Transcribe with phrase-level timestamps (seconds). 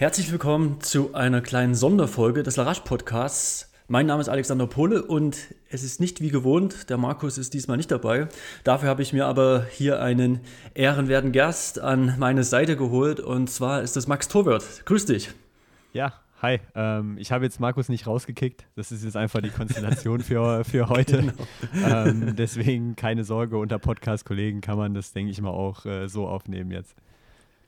[0.00, 3.70] Herzlich willkommen zu einer kleinen Sonderfolge des Larache Podcasts.
[3.86, 5.36] Mein Name ist Alexander Pole und
[5.68, 8.28] es ist nicht wie gewohnt, der Markus ist diesmal nicht dabei.
[8.64, 10.40] Dafür habe ich mir aber hier einen
[10.72, 14.86] ehrenwerten Gast an meine Seite geholt und zwar ist das Max Torwart.
[14.86, 15.32] Grüß dich.
[15.92, 16.60] Ja, hi.
[16.74, 18.64] Ähm, ich habe jetzt Markus nicht rausgekickt.
[18.76, 21.34] Das ist jetzt einfach die Konstellation für, für heute.
[21.74, 22.06] Genau.
[22.06, 26.26] Ähm, deswegen keine Sorge, unter Podcast-Kollegen kann man das, denke ich mal, auch äh, so
[26.26, 26.96] aufnehmen jetzt.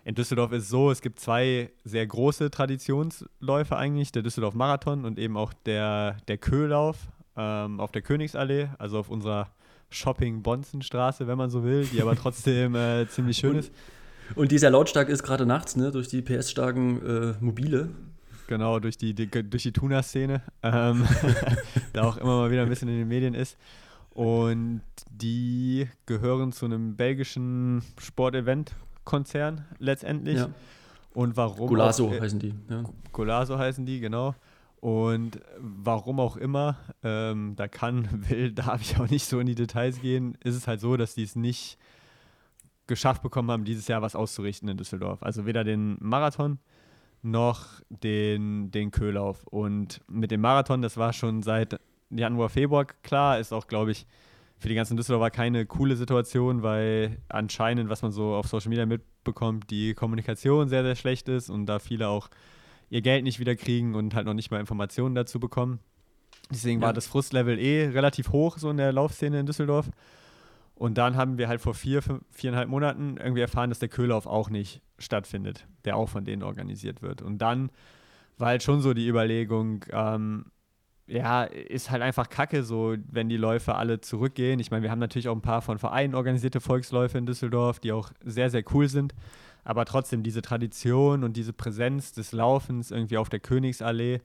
[0.08, 5.04] in Düsseldorf ist es so, es gibt zwei sehr große Traditionsläufe eigentlich, der Düsseldorf Marathon
[5.04, 6.96] und eben auch der, der Köhlauf
[7.36, 9.50] ähm, auf der Königsallee, also auf unserer
[9.91, 13.72] Shopping-Bonzenstraße, wenn man so will, die aber trotzdem äh, ziemlich schön und, ist.
[14.34, 17.90] Und die sehr lautstark ist, gerade nachts, ne, durch die PS-starken äh, Mobile.
[18.46, 21.06] Genau, durch die, die durch die Tuna-Szene, ähm,
[21.92, 23.58] da auch immer mal wieder ein bisschen in den Medien ist.
[24.19, 24.80] Und
[25.10, 28.72] die gehören zu einem belgischen Sportevent,
[29.08, 30.36] Konzern letztendlich.
[30.36, 30.50] Ja.
[31.14, 31.66] Und warum.
[31.69, 32.54] Golaso auch, äh, heißen die.
[32.69, 32.84] Ja.
[33.10, 34.34] Golaso heißen die, genau.
[34.80, 39.54] Und warum auch immer, ähm, da kann, will, darf ich auch nicht so in die
[39.54, 41.78] Details gehen, ist es halt so, dass die es nicht
[42.86, 45.22] geschafft bekommen haben, dieses Jahr was auszurichten in Düsseldorf.
[45.22, 46.58] Also weder den Marathon
[47.22, 49.46] noch den, den Köhlauf.
[49.46, 51.80] Und mit dem Marathon, das war schon seit
[52.10, 54.06] Januar, Februar klar, ist auch, glaube ich,
[54.58, 58.86] für die ganzen Düsseldorfer keine coole Situation, weil anscheinend, was man so auf Social Media
[58.86, 62.28] mitbekommt, die Kommunikation sehr, sehr schlecht ist und da viele auch
[62.91, 65.78] ihr Geld nicht wieder kriegen und halt noch nicht mal Informationen dazu bekommen.
[66.50, 66.86] Deswegen ja.
[66.86, 69.91] war das Frustlevel eh relativ hoch, so in der Laufszene in Düsseldorf.
[70.75, 74.26] Und dann haben wir halt vor vier, fünf, viereinhalb Monaten irgendwie erfahren, dass der Köhlauf
[74.26, 77.20] auch nicht stattfindet, der auch von denen organisiert wird.
[77.20, 77.70] Und dann
[78.38, 80.46] war halt schon so die Überlegung, ähm,
[81.08, 84.60] ja, ist halt einfach kacke, so wenn die Läufe alle zurückgehen.
[84.60, 87.92] Ich meine, wir haben natürlich auch ein paar von Vereinen organisierte Volksläufe in Düsseldorf, die
[87.92, 89.14] auch sehr, sehr cool sind.
[89.64, 94.20] Aber trotzdem, diese Tradition und diese Präsenz des Laufens irgendwie auf der Königsallee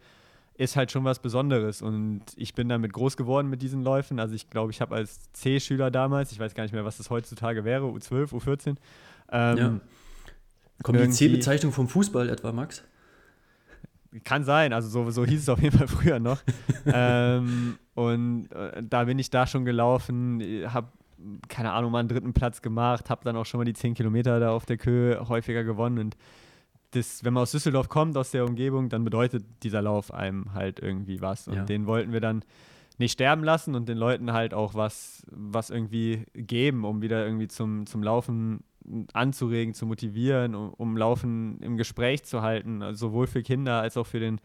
[0.55, 1.81] ist halt schon was Besonderes.
[1.81, 4.19] Und ich bin damit groß geworden mit diesen Läufen.
[4.19, 7.09] Also ich glaube, ich habe als C-Schüler damals, ich weiß gar nicht mehr, was das
[7.09, 8.75] heutzutage wäre, U12, U14.
[9.31, 9.79] Ähm, ja.
[10.83, 12.83] Kommt die C-Bezeichnung vom Fußball etwa, Max?
[14.24, 16.41] Kann sein, also so, so hieß es auf jeden Fall früher noch.
[16.85, 20.89] ähm, und äh, da bin ich da schon gelaufen, habe,
[21.48, 24.39] keine Ahnung, mal einen dritten Platz gemacht, habe dann auch schon mal die 10 Kilometer
[24.39, 26.00] da auf der Köhe häufiger gewonnen.
[26.00, 26.18] Und
[26.92, 30.80] das, wenn man aus Düsseldorf kommt, aus der Umgebung, dann bedeutet dieser Lauf einem halt
[30.80, 31.48] irgendwie was.
[31.48, 31.63] Und ja.
[31.65, 32.44] den wollten wir dann
[32.98, 37.48] nicht sterben lassen und den Leuten halt auch was, was irgendwie geben, um wieder irgendwie
[37.48, 38.63] zum, zum Laufen
[39.13, 43.97] anzuregen, zu motivieren, um, um Laufen im Gespräch zu halten, also sowohl für Kinder als
[43.97, 44.39] auch für den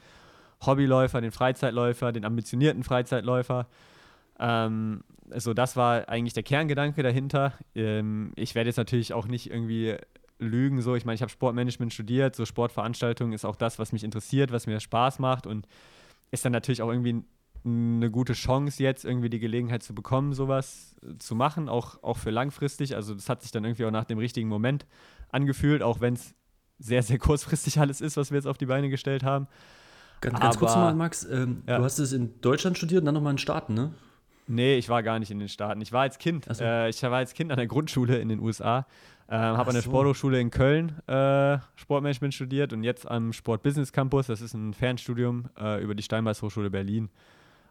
[0.64, 3.66] Hobbyläufer, den Freizeitläufer, den ambitionierten Freizeitläufer.
[4.38, 7.52] Ähm, also das war eigentlich der Kerngedanke dahinter.
[7.74, 9.96] Ähm, ich werde jetzt natürlich auch nicht irgendwie
[10.38, 14.04] lügen, so ich meine, ich habe Sportmanagement studiert, so Sportveranstaltungen ist auch das, was mich
[14.04, 15.66] interessiert, was mir Spaß macht und
[16.30, 17.24] ist dann natürlich auch irgendwie
[17.64, 22.30] eine gute Chance, jetzt irgendwie die Gelegenheit zu bekommen, sowas zu machen, auch, auch für
[22.30, 22.94] langfristig.
[22.94, 24.86] Also das hat sich dann irgendwie auch nach dem richtigen Moment
[25.30, 26.34] angefühlt, auch wenn es
[26.78, 29.48] sehr, sehr kurzfristig alles ist, was wir jetzt auf die Beine gestellt haben.
[30.20, 31.78] Ganz, ganz kurz mal, Max, ähm, ja.
[31.78, 33.92] du hast es in Deutschland studiert und dann nochmal in Staaten, ne?
[34.48, 35.80] Nee, ich war gar nicht in den Staaten.
[35.82, 36.64] Ich war als Kind, so.
[36.64, 38.86] äh, ich war als Kind an der Grundschule in den USA,
[39.28, 39.90] äh, habe an der so.
[39.90, 44.72] Sporthochschule in Köln äh, Sportmanagement studiert und jetzt am Sport Business Campus, das ist ein
[44.72, 47.10] Fernstudium äh, über die Steinbeis Hochschule Berlin,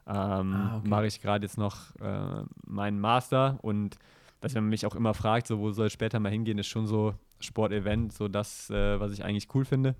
[0.08, 0.88] ähm, ah, okay.
[0.88, 3.98] mache ich gerade jetzt noch äh, meinen Master und
[4.40, 6.88] dass wenn man mich auch immer fragt, so wo soll später mal hingehen, ist schon
[6.88, 9.96] so Sportevent, so das, äh, was ich eigentlich cool finde.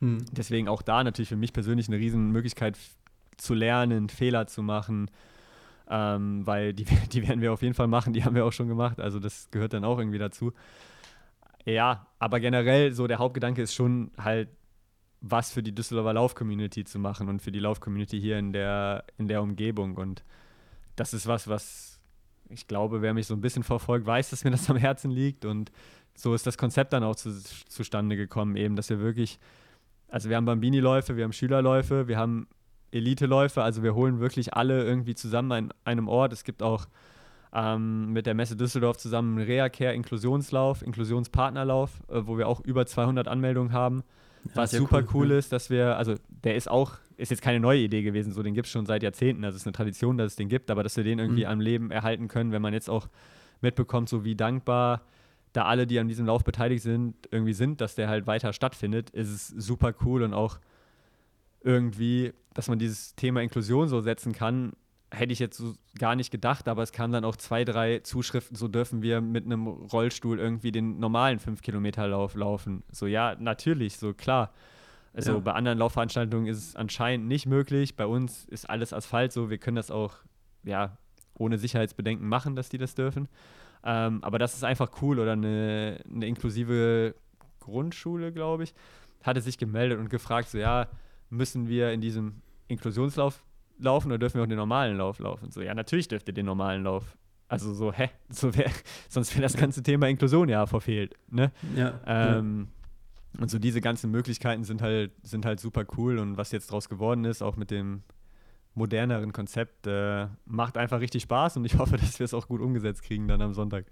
[0.00, 0.24] Hm.
[0.32, 2.78] Deswegen auch da natürlich für mich persönlich eine riesen Möglichkeit
[3.36, 5.10] zu lernen, Fehler zu machen,
[5.90, 8.68] ähm, weil die, die werden wir auf jeden Fall machen, die haben wir auch schon
[8.68, 10.52] gemacht, also das gehört dann auch irgendwie dazu.
[11.64, 14.48] Ja, aber generell so der Hauptgedanke ist schon halt,
[15.26, 19.28] was für die Düsseldorfer Lauf-Community zu machen und für die Lauf-Community hier in der, in
[19.28, 19.96] der Umgebung.
[19.96, 20.22] Und
[20.96, 22.00] das ist was, was
[22.50, 25.44] ich glaube, wer mich so ein bisschen verfolgt, weiß, dass mir das am Herzen liegt.
[25.44, 25.72] Und
[26.14, 27.32] so ist das Konzept dann auch zu,
[27.68, 29.38] zustande gekommen, eben, dass wir wirklich
[30.14, 32.46] also wir haben Bambini-Läufe, wir haben Schülerläufe, wir haben
[32.92, 36.32] Elite-Läufe, also wir holen wirklich alle irgendwie zusammen an einem Ort.
[36.32, 36.86] Es gibt auch
[37.52, 43.26] ähm, mit der Messe Düsseldorf zusammen einen Reha-Care-Inklusionslauf, Inklusionspartnerlauf, äh, wo wir auch über 200
[43.26, 44.04] Anmeldungen haben.
[44.46, 45.38] Ja, was super cool, cool ja.
[45.38, 48.54] ist, dass wir, also der ist auch, ist jetzt keine neue Idee gewesen, so den
[48.54, 50.82] gibt es schon seit Jahrzehnten, also es ist eine Tradition, dass es den gibt, aber
[50.82, 51.50] dass wir den irgendwie mhm.
[51.50, 53.08] am Leben erhalten können, wenn man jetzt auch
[53.60, 55.02] mitbekommt, so wie dankbar
[55.54, 59.10] da alle, die an diesem Lauf beteiligt sind, irgendwie sind, dass der halt weiter stattfindet,
[59.10, 60.58] ist es super cool und auch
[61.62, 64.72] irgendwie, dass man dieses Thema Inklusion so setzen kann,
[65.14, 68.56] hätte ich jetzt so gar nicht gedacht, aber es kamen dann auch zwei, drei Zuschriften,
[68.56, 72.82] so dürfen wir mit einem Rollstuhl irgendwie den normalen 5-Kilometer-Lauf laufen.
[72.90, 74.52] So, ja, natürlich, so klar.
[75.12, 75.38] Also ja.
[75.38, 77.96] bei anderen Laufveranstaltungen ist es anscheinend nicht möglich.
[77.96, 80.16] Bei uns ist alles Asphalt so, wir können das auch,
[80.64, 80.98] ja,
[81.38, 83.28] ohne Sicherheitsbedenken machen, dass die das dürfen.
[83.84, 87.14] Ähm, aber das ist einfach cool oder eine, eine inklusive
[87.60, 88.74] Grundschule, glaube ich,
[89.22, 90.88] hatte sich gemeldet und gefragt, so ja,
[91.30, 93.42] müssen wir in diesem Inklusionslauf
[93.78, 95.50] laufen oder dürfen wir auch den normalen Lauf laufen?
[95.50, 97.16] So, ja, natürlich dürft ihr den normalen Lauf.
[97.48, 98.10] Also so, hä?
[98.30, 98.70] So wär,
[99.08, 101.14] sonst wäre das ganze Thema Inklusion ja verfehlt.
[101.30, 101.52] Ne?
[101.76, 103.42] Ja, ähm, ja.
[103.42, 106.88] Und so diese ganzen Möglichkeiten sind halt, sind halt super cool und was jetzt draus
[106.88, 108.02] geworden ist, auch mit dem
[108.74, 109.86] moderneren Konzept.
[109.86, 113.28] Äh, macht einfach richtig Spaß und ich hoffe, dass wir es auch gut umgesetzt kriegen
[113.28, 113.86] dann am Sonntag.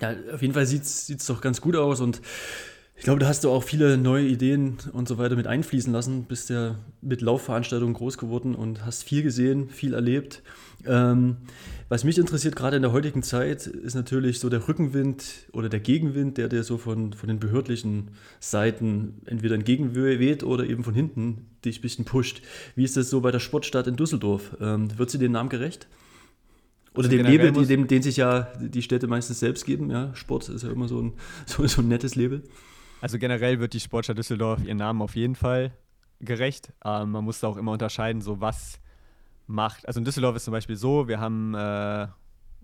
[0.00, 2.20] Ja, auf jeden Fall sieht es doch ganz gut aus und
[2.98, 6.24] ich glaube, da hast du auch viele neue Ideen und so weiter mit einfließen lassen,
[6.24, 10.42] bist ja mit Laufveranstaltungen groß geworden und hast viel gesehen, viel erlebt.
[10.84, 11.36] Ähm,
[11.88, 15.78] was mich interessiert, gerade in der heutigen Zeit, ist natürlich so der Rückenwind oder der
[15.78, 18.10] Gegenwind, der dir so von, von den behördlichen
[18.40, 22.42] Seiten entweder entgegenweht oder eben von hinten dich ein bisschen pusht.
[22.74, 24.56] Wie ist das so bei der Sportstadt in Düsseldorf?
[24.60, 25.86] Ähm, wird sie dem Namen gerecht?
[26.94, 29.88] Oder also dem Label, dem, den sich ja die Städte meistens selbst geben.
[29.88, 31.12] Ja, Sport ist ja immer so ein,
[31.46, 32.42] so, so ein nettes Label.
[33.00, 35.72] Also generell wird die Sportstadt Düsseldorf ihren Namen auf jeden Fall
[36.20, 36.72] gerecht.
[36.84, 38.80] Ähm, man muss da auch immer unterscheiden, so was
[39.46, 39.86] macht.
[39.86, 42.04] Also in Düsseldorf ist zum Beispiel so, wir haben, äh,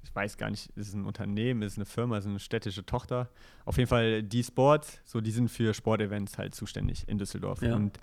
[0.02, 2.38] ich weiß gar nicht, ist es ein Unternehmen, ist es eine Firma, ist es eine
[2.40, 3.28] städtische Tochter.
[3.64, 7.62] Auf jeden Fall die Sport, so die sind für Sportevents halt zuständig in Düsseldorf.
[7.62, 7.76] Ja.
[7.76, 7.98] Und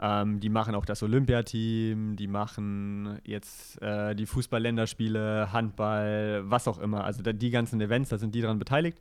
[0.00, 6.78] ähm, die machen auch das Olympiateam, die machen jetzt äh, die Fußball-Länderspiele, Handball, was auch
[6.78, 7.04] immer.
[7.04, 9.00] Also die ganzen Events, da sind die daran beteiligt.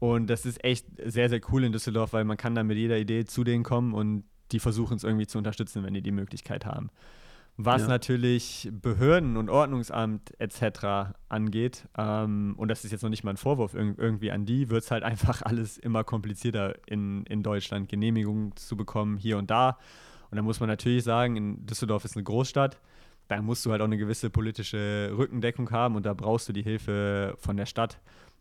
[0.00, 2.98] Und das ist echt sehr, sehr cool in Düsseldorf, weil man kann dann mit jeder
[2.98, 6.64] Idee zu denen kommen und die versuchen es irgendwie zu unterstützen, wenn die die Möglichkeit
[6.66, 6.90] haben.
[7.56, 7.88] Was ja.
[7.88, 11.12] natürlich Behörden und Ordnungsamt etc.
[11.28, 14.70] angeht, ähm, und das ist jetzt noch nicht mal ein Vorwurf irg irgendwie an die,
[14.70, 19.50] wird es halt einfach alles immer komplizierter in, in Deutschland, Genehmigungen zu bekommen hier und
[19.50, 19.78] da.
[20.30, 22.80] Und da muss man natürlich sagen, in Düsseldorf ist eine Großstadt,
[23.28, 26.62] da musst du halt auch eine gewisse politische Rückendeckung haben und da brauchst du die
[26.62, 28.00] Hilfe von der Stadt.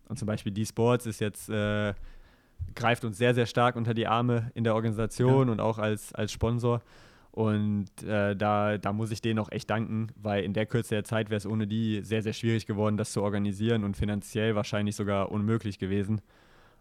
[0.10, 1.94] Und zum Beispiel die Sports ist jetzt, äh,
[2.76, 5.52] greift uns sehr, sehr stark unter die Arme in der Organisation ja.
[5.54, 6.82] und auch als, als Sponsor.
[7.32, 11.04] Und äh, da, da muss ich denen auch echt danken, weil in der Kürze der
[11.04, 14.96] Zeit wäre es ohne die sehr, sehr schwierig geworden, das zu organisieren und finanziell wahrscheinlich
[14.96, 16.22] sogar unmöglich gewesen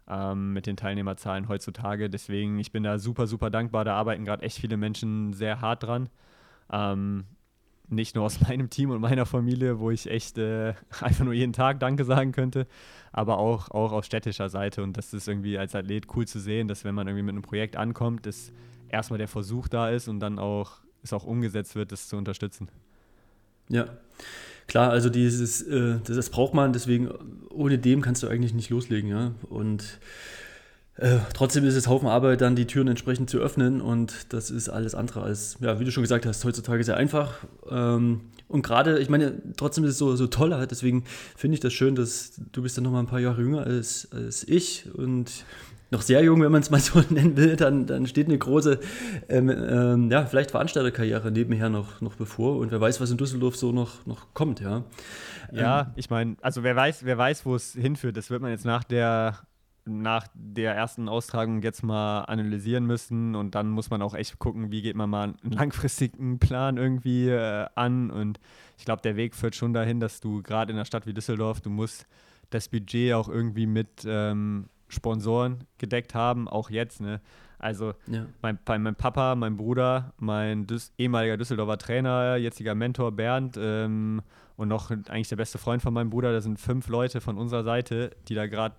[0.09, 2.09] ähm, mit den Teilnehmerzahlen heutzutage.
[2.09, 3.85] Deswegen, ich bin da super, super dankbar.
[3.85, 6.09] Da arbeiten gerade echt viele Menschen sehr hart dran.
[6.71, 7.25] Ähm,
[7.89, 11.53] nicht nur aus meinem Team und meiner Familie, wo ich echt äh, einfach nur jeden
[11.53, 12.67] Tag Danke sagen könnte,
[13.11, 14.83] aber auch, auch aus städtischer Seite.
[14.83, 17.43] Und das ist irgendwie als Athlet cool zu sehen, dass wenn man irgendwie mit einem
[17.43, 18.51] Projekt ankommt, dass
[18.89, 22.69] erstmal der Versuch da ist und dann auch es auch umgesetzt wird, das zu unterstützen.
[23.69, 23.85] Ja,
[24.67, 27.09] klar, also dieses, äh, das, das braucht man, deswegen
[27.49, 29.31] ohne dem kannst du eigentlich nicht loslegen, ja.
[29.49, 29.99] Und
[30.99, 34.67] Äh, trotzdem ist es Haufen Arbeit, dann die Türen entsprechend zu öffnen und das ist
[34.67, 37.35] alles andere als, ja, wie du schon gesagt hast, heutzutage sehr einfach.
[37.69, 41.05] Ähm, und gerade, ich meine, trotzdem ist es so, so toll halt, deswegen
[41.37, 44.09] finde ich das schön, dass du bist dann noch mal ein paar Jahre jünger als,
[44.11, 45.45] als ich und
[45.89, 48.81] noch sehr jung, wenn man es mal so nennen will, dann, dann steht eine große,
[49.29, 53.55] ähm, ähm, ja, vielleicht Veranstalterkarriere nebenher noch, noch bevor und wer weiß, was in Düsseldorf
[53.55, 54.83] so noch, noch kommt, ja.
[55.53, 58.51] Ja, ähm, ich meine, also wer weiß, wer weiß, wo es hinführt, das wird man
[58.51, 59.39] jetzt nach der
[59.89, 64.71] nach der ersten Austragung jetzt mal analysieren müssen und dann muss man auch echt gucken,
[64.71, 68.39] wie geht man mal einen langfristigen Plan irgendwie äh, an und
[68.77, 71.61] ich glaube, der Weg führt schon dahin, dass du gerade in einer Stadt wie Düsseldorf,
[71.61, 72.07] du musst
[72.49, 77.01] das Budget auch irgendwie mit ähm, Sponsoren gedeckt haben, auch jetzt.
[77.01, 77.21] Ne?
[77.59, 78.25] Also ja.
[78.41, 84.21] mein, mein Papa, mein Bruder, mein Düs ehemaliger Düsseldorfer Trainer, jetziger Mentor Bernd ähm,
[84.55, 87.63] und noch eigentlich der beste Freund von meinem Bruder, da sind fünf Leute von unserer
[87.63, 88.75] Seite, die da gerade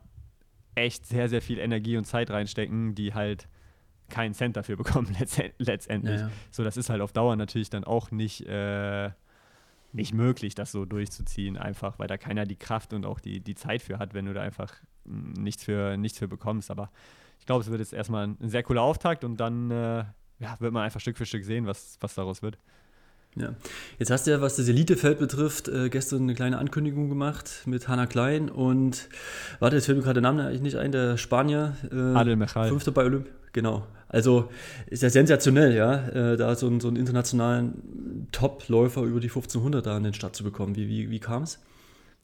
[0.74, 3.48] echt sehr, sehr viel Energie und Zeit reinstecken, die halt
[4.08, 5.16] keinen Cent dafür bekommen
[5.58, 6.20] letztendlich.
[6.20, 6.30] Ja.
[6.50, 9.10] So, das ist halt auf Dauer natürlich dann auch nicht, äh,
[9.92, 13.54] nicht möglich, das so durchzuziehen, einfach, weil da keiner die Kraft und auch die, die
[13.54, 14.74] Zeit für hat, wenn du da einfach
[15.04, 16.70] nichts für, nichts für bekommst.
[16.70, 16.90] Aber
[17.38, 20.04] ich glaube, es wird jetzt erstmal ein, sehr cooler Auftakt und dann äh,
[20.38, 22.58] ja, wird man einfach Stück für Stück sehen, was, was daraus wird.
[23.36, 23.54] Ja.
[23.98, 27.86] Jetzt hast du ja, was das Elitefeld betrifft, äh, gestern eine kleine Ankündigung gemacht mit
[27.88, 29.08] Hanna Klein und,
[29.60, 31.76] warte, jetzt fällt mir gerade der Name eigentlich nicht ein, der Spanier.
[31.92, 32.68] Äh, Adel Mechal.
[32.68, 33.28] Fünfter bei Olymp.
[33.52, 33.86] Genau.
[34.08, 34.48] Also
[34.86, 39.86] ist ja sensationell, ja, äh, da so, einen, so einen internationalen Top-Läufer über die 1500
[39.86, 40.74] da in den Start zu bekommen.
[40.74, 41.60] Wie, wie, wie kam es?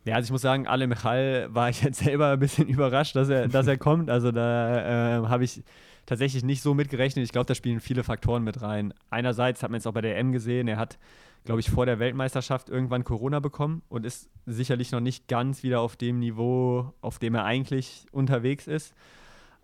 [0.04, 3.28] Ja, also ich muss sagen, Ale Michal war ich jetzt selber ein bisschen überrascht, dass
[3.28, 4.10] er, dass er kommt.
[4.10, 5.62] Also da äh, habe ich
[6.06, 7.24] tatsächlich nicht so mitgerechnet.
[7.24, 8.94] Ich glaube, da spielen viele Faktoren mit rein.
[9.10, 10.98] Einerseits hat man jetzt auch bei der M gesehen, er hat,
[11.44, 15.80] glaube ich, vor der Weltmeisterschaft irgendwann Corona bekommen und ist sicherlich noch nicht ganz wieder
[15.80, 18.94] auf dem Niveau, auf dem er eigentlich unterwegs ist.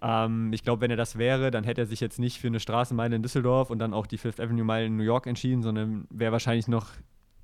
[0.03, 2.61] Ähm, ich glaube, wenn er das wäre, dann hätte er sich jetzt nicht für eine
[2.61, 6.07] Straßenmeile in Düsseldorf und dann auch die Fifth Avenue Mile in New York entschieden, sondern
[6.11, 6.89] wäre wahrscheinlich noch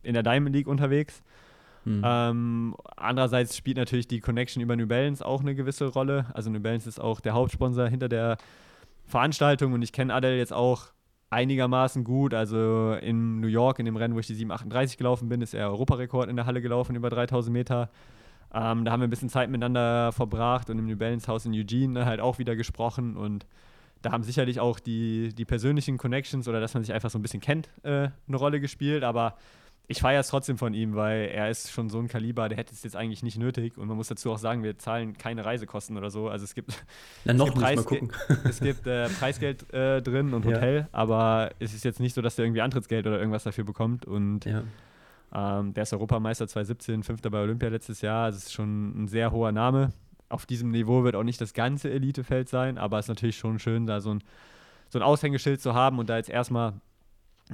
[0.02, 1.22] in der Diamond League unterwegs.
[1.84, 2.02] Mhm.
[2.04, 6.26] Ähm, andererseits spielt natürlich die Connection über New Balance auch eine gewisse Rolle.
[6.34, 8.38] Also New Balance ist auch der Hauptsponsor hinter der
[9.08, 10.86] Veranstaltung und ich kenne Adel jetzt auch
[11.30, 12.34] einigermaßen gut.
[12.34, 15.68] Also in New York, in dem Rennen, wo ich die 738 gelaufen bin, ist er
[15.70, 17.90] Europarekord in der Halle gelaufen, über 3000 Meter.
[18.54, 21.52] Ähm, da haben wir ein bisschen Zeit miteinander verbracht und im New Balance Haus in
[21.52, 23.46] Eugene halt auch wieder gesprochen und
[24.02, 27.22] da haben sicherlich auch die, die persönlichen Connections oder dass man sich einfach so ein
[27.22, 29.02] bisschen kennt, äh, eine Rolle gespielt.
[29.02, 29.34] Aber
[29.90, 32.74] ich feiere es trotzdem von ihm, weil er ist schon so ein Kaliber, der hätte
[32.74, 33.78] es jetzt eigentlich nicht nötig.
[33.78, 36.28] Und man muss dazu auch sagen, wir zahlen keine Reisekosten oder so.
[36.28, 36.84] Also es gibt,
[37.24, 38.08] Na, noch es gibt, Preisge
[38.44, 40.88] es gibt äh, Preisgeld äh, drin und Hotel, ja.
[40.92, 44.04] aber es ist jetzt nicht so, dass der irgendwie Antrittsgeld oder irgendwas dafür bekommt.
[44.04, 44.62] Und ja.
[45.34, 48.24] ähm, der ist Europameister 2017, Fünfter bei Olympia letztes Jahr.
[48.24, 49.92] Also es ist schon ein sehr hoher Name.
[50.28, 53.58] Auf diesem Niveau wird auch nicht das ganze Elitefeld sein, aber es ist natürlich schon
[53.58, 54.22] schön, da so ein,
[54.90, 56.74] so ein Aushängeschild zu haben und da jetzt erstmal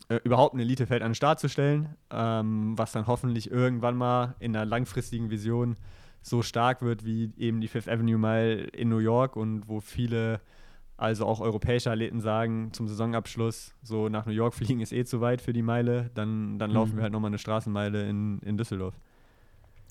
[0.08, 4.34] äh, überhaupt ein Elitefeld an den Start zu stellen, ähm, was dann hoffentlich irgendwann mal
[4.40, 5.76] in einer langfristigen Vision
[6.22, 10.40] so stark wird wie eben die Fifth Avenue Mile in New York und wo viele,
[10.96, 15.20] also auch europäische Athleten sagen, zum Saisonabschluss, so nach New York fliegen ist eh zu
[15.20, 16.76] weit für die Meile, dann, dann mhm.
[16.76, 18.94] laufen wir halt nochmal eine Straßenmeile in, in Düsseldorf.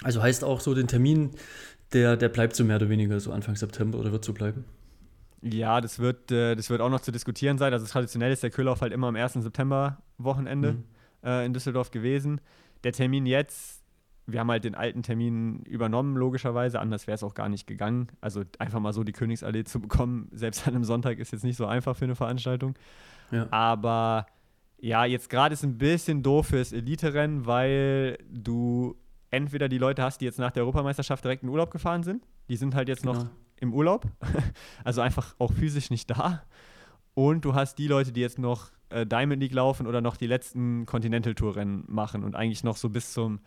[0.01, 1.31] Also heißt auch so den Termin,
[1.93, 4.65] der, der bleibt so mehr oder weniger so Anfang September oder wird so bleiben?
[5.43, 7.73] Ja, das wird, äh, das wird auch noch zu diskutieren sein.
[7.73, 9.33] Also traditionell ist der Kühllauf halt immer am 1.
[9.33, 10.83] September-Wochenende mhm.
[11.23, 12.39] äh, in Düsseldorf gewesen.
[12.85, 13.83] Der Termin jetzt,
[14.25, 16.79] wir haben halt den alten Termin übernommen, logischerweise.
[16.79, 18.07] Anders wäre es auch gar nicht gegangen.
[18.21, 21.57] Also einfach mal so die Königsallee zu bekommen, selbst an einem Sonntag, ist jetzt nicht
[21.57, 22.75] so einfach für eine Veranstaltung.
[23.31, 23.47] Ja.
[23.51, 24.27] Aber
[24.79, 28.95] ja, jetzt gerade ist ein bisschen doof fürs Elite-Rennen, weil du
[29.29, 32.25] entweder die Leute hast, die jetzt nach der Europameisterschaft direkt in Urlaub gefahren sind.
[32.47, 33.29] Die sind halt jetzt noch genau
[33.63, 34.05] im Urlaub,
[34.83, 36.43] also einfach auch physisch nicht da.
[37.15, 40.27] Und du hast die Leute, die jetzt noch äh, Diamond League laufen oder noch die
[40.27, 43.39] letzten Continental Tour Rennen machen und eigentlich noch so bis zum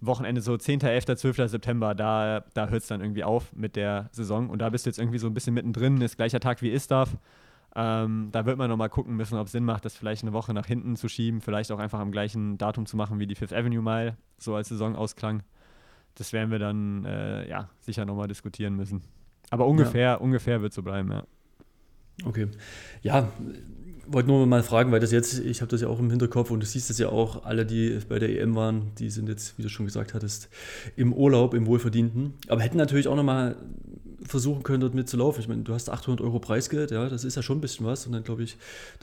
[0.00, 1.36] Wochenende so 10., 11., 12.
[1.50, 4.90] September, da, da hört es dann irgendwie auf mit der Saison und da bist du
[4.90, 7.16] jetzt irgendwie so ein bisschen mittendrin, ist gleicher Tag wie Istaf.
[7.76, 10.52] Ähm, da wird man nochmal gucken müssen, ob es Sinn macht, das vielleicht eine Woche
[10.52, 13.52] nach hinten zu schieben, vielleicht auch einfach am gleichen Datum zu machen wie die Fifth
[13.52, 15.42] Avenue Mile, so als Saisonausklang
[16.18, 19.02] das werden wir dann äh, ja, sicher nochmal diskutieren müssen.
[19.50, 20.14] Aber ungefähr, ja.
[20.16, 21.24] ungefähr wird so bleiben, ja.
[22.24, 22.48] Okay.
[23.02, 23.30] Ja,
[24.08, 26.60] wollte nur mal fragen, weil das jetzt, ich habe das ja auch im Hinterkopf und
[26.60, 29.62] du siehst das ja auch, alle, die bei der EM waren, die sind jetzt, wie
[29.62, 30.48] du schon gesagt hattest,
[30.96, 32.34] im Urlaub, im Wohlverdienten.
[32.48, 33.56] Aber hätten natürlich auch nochmal
[34.22, 35.40] versuchen können, dort mitzulaufen.
[35.40, 38.06] Ich meine, du hast 800 Euro Preisgeld, ja, das ist ja schon ein bisschen was
[38.06, 38.56] und dann, glaube ich,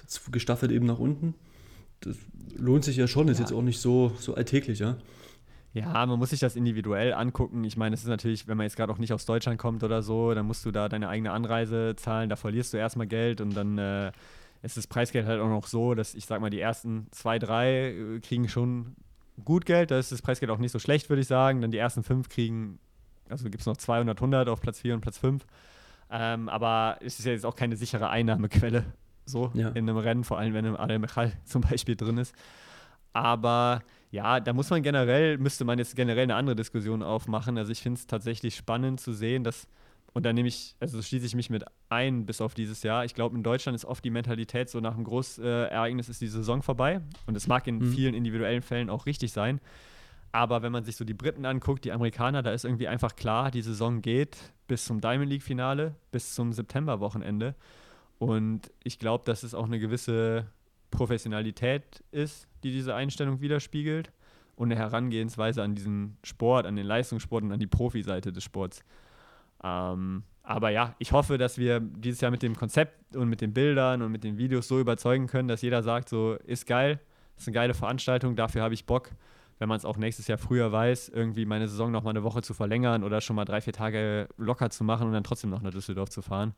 [0.03, 1.36] das gestaffelt eben nach unten.
[2.01, 2.17] Das
[2.57, 3.45] lohnt sich ja schon, ist ja.
[3.45, 4.98] jetzt auch nicht so, so alltäglich, ja.
[5.75, 7.65] Ja, man muss sich das individuell angucken.
[7.65, 10.01] Ich meine, es ist natürlich, wenn man jetzt gerade auch nicht aus Deutschland kommt oder
[10.01, 13.58] so, dann musst du da deine eigene Anreise zahlen, da verlierst du erstmal Geld und
[13.58, 14.13] dann äh,
[14.63, 17.89] ist das Preisgeld halt auch noch so, dass ich sag mal, die ersten zwei, drei
[17.89, 18.96] äh, kriegen schon
[19.44, 21.60] gut Geld, da ist das Preisgeld auch nicht so schlecht, würde ich sagen.
[21.60, 22.79] Dann die ersten fünf kriegen,
[23.27, 25.46] also gibt es noch 200, 100 auf Platz 4 und Platz 5.
[26.10, 28.86] Ähm, aber es ist ja jetzt auch keine sichere Einnahmequelle
[29.25, 29.70] so ja.
[29.70, 32.34] in einem Rennen, vor allem wenn im Adel Mechal zum Beispiel drin ist.
[33.12, 33.82] Aber
[34.15, 37.57] ja, da muss man generell, müsste man jetzt generell eine andere Diskussion aufmachen.
[37.57, 39.67] Also ich finde es tatsächlich spannend zu sehen, dass,
[40.13, 43.03] und da nehme ich, also schließe ich mich mit ein bis auf dieses Jahr.
[43.03, 46.62] Ich glaube, in Deutschland ist oft die Mentalität so, nach einem Großereignis ist die Saison
[46.62, 47.01] vorbei.
[47.27, 47.91] Und es mag in mhm.
[47.91, 49.60] vielen individuellen Fällen auch richtig sein.
[50.31, 53.51] Aber wenn man sich so die Briten anguckt, die Amerikaner, da ist irgendwie einfach klar,
[53.51, 54.38] die Saison geht
[54.69, 57.53] bis zum Diamond League-Finale, bis zum September-Wochenende.
[58.17, 60.48] Und ich glaube, dass es auch eine gewisse
[60.89, 64.12] Professionalität ist, die diese Einstellung widerspiegelt
[64.55, 68.84] und eine Herangehensweise an diesen Sport, an den Leistungssport und an die Profiseite des Sports.
[69.63, 73.53] Ähm, aber ja, ich hoffe, dass wir dieses Jahr mit dem Konzept und mit den
[73.53, 77.00] Bildern und mit den Videos so überzeugen können, dass jeder sagt, so ist geil,
[77.38, 79.12] ist eine geile Veranstaltung, dafür habe ich Bock,
[79.60, 82.41] wenn man es auch nächstes Jahr früher weiß, irgendwie meine Saison noch mal eine Woche
[82.41, 85.62] zu verlängern oder schon mal drei, vier Tage locker zu machen und dann trotzdem noch
[85.62, 86.55] nach Düsseldorf zu fahren.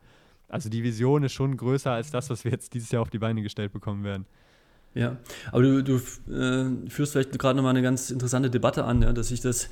[0.47, 3.19] Also die Vision ist schon größer als das, was wir jetzt dieses Jahr auf die
[3.19, 4.25] Beine gestellt bekommen werden.
[4.97, 5.17] Ja,
[5.51, 5.95] aber du, du
[6.33, 9.69] äh, führst vielleicht gerade nochmal eine ganz interessante Debatte an, ja, dass sich das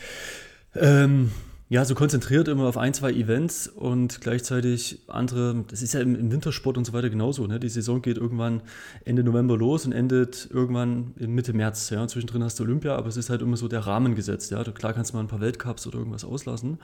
[0.76, 1.32] ähm,
[1.68, 6.16] ja so konzentriert immer auf ein, zwei Events und gleichzeitig andere, das ist ja im,
[6.16, 7.48] im, Wintersport und so weiter genauso.
[7.48, 7.60] Ne?
[7.60, 8.62] Die Saison geht irgendwann
[9.04, 11.90] Ende November los und endet irgendwann Mitte März.
[11.90, 12.08] Ja?
[12.08, 14.52] Zwischendrin hast du Olympia, aber es ist halt immer so der Rahmen gesetzt.
[14.52, 14.64] Ja?
[14.64, 16.78] Klar kannst du mal ein paar Weltcups oder irgendwas auslassen,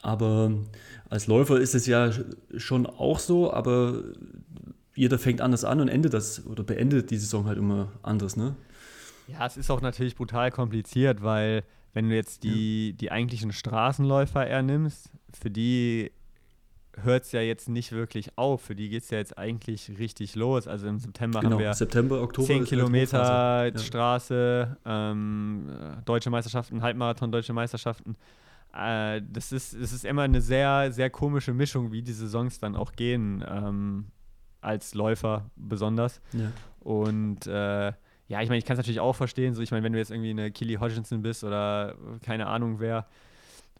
[0.00, 0.52] aber
[1.10, 2.10] als Läufer ist es ja
[2.56, 4.04] schon auch so, aber
[4.94, 8.56] jeder fängt anders an und endet das oder beendet die Saison halt immer anders, ne?
[9.26, 12.96] Ja, es ist auch natürlich brutal kompliziert, weil wenn du jetzt die, ja.
[12.96, 16.10] die eigentlichen Straßenläufer eher nimmst, für die
[17.02, 18.62] hört es ja jetzt nicht wirklich auf.
[18.62, 20.68] Für die geht es ja jetzt eigentlich richtig los.
[20.68, 23.78] Also im September genau, haben wir September, Oktober 10 Kilometer ja.
[23.78, 25.68] Straße, ähm,
[26.04, 28.16] deutsche Meisterschaften, Halbmarathon, deutsche Meisterschaften.
[28.72, 32.76] Äh, das, ist, das ist immer eine sehr, sehr komische Mischung, wie die Saisons dann
[32.76, 33.44] auch gehen.
[33.48, 34.06] Ähm,
[34.64, 36.20] als Läufer besonders.
[36.32, 36.50] Ja.
[36.80, 37.92] Und äh,
[38.28, 39.54] ja, ich meine, ich kann es natürlich auch verstehen.
[39.54, 43.06] So, ich meine, wenn du jetzt irgendwie eine Killy Hodgkinson bist oder keine Ahnung wer,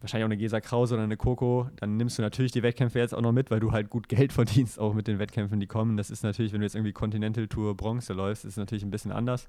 [0.01, 3.14] wahrscheinlich auch eine Gesa Krause oder eine Coco, dann nimmst du natürlich die Wettkämpfe jetzt
[3.14, 5.97] auch noch mit, weil du halt gut Geld verdienst, auch mit den Wettkämpfen, die kommen.
[5.97, 9.12] Das ist natürlich, wenn du jetzt irgendwie Continental Tour Bronze läufst, ist natürlich ein bisschen
[9.12, 9.49] anders.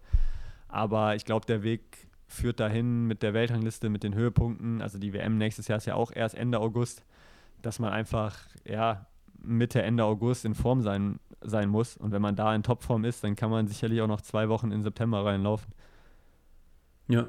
[0.69, 4.81] Aber ich glaube, der Weg führt dahin mit der Weltrangliste, mit den Höhepunkten.
[4.81, 7.03] Also die WM nächstes Jahr ist ja auch erst Ende August,
[7.61, 9.05] dass man einfach, ja,
[9.45, 11.97] Mitte, Ende August in Form sein, sein muss.
[11.97, 14.71] Und wenn man da in Topform ist, dann kann man sicherlich auch noch zwei Wochen
[14.71, 15.71] in September reinlaufen.
[17.07, 17.27] Ja.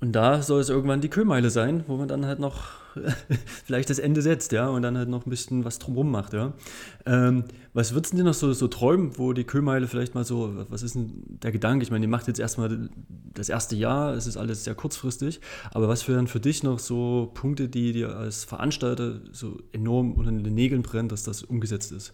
[0.00, 2.78] Und da soll es irgendwann die Kühlmeile sein, wo man dann halt noch
[3.64, 6.52] vielleicht das Ende setzt, ja, und dann halt noch ein bisschen was drumherum macht, ja.
[7.04, 10.54] Ähm, was würdest du dir noch so, so träumen, wo die Kühlmeile vielleicht mal so,
[10.68, 11.82] was ist denn der Gedanke?
[11.82, 12.88] Ich meine, ihr macht jetzt erstmal
[13.34, 15.40] das erste Jahr, es ist alles sehr kurzfristig,
[15.72, 20.30] aber was wären für dich noch so Punkte, die dir als Veranstalter so enorm unter
[20.30, 22.12] den Nägeln brennen, dass das umgesetzt ist?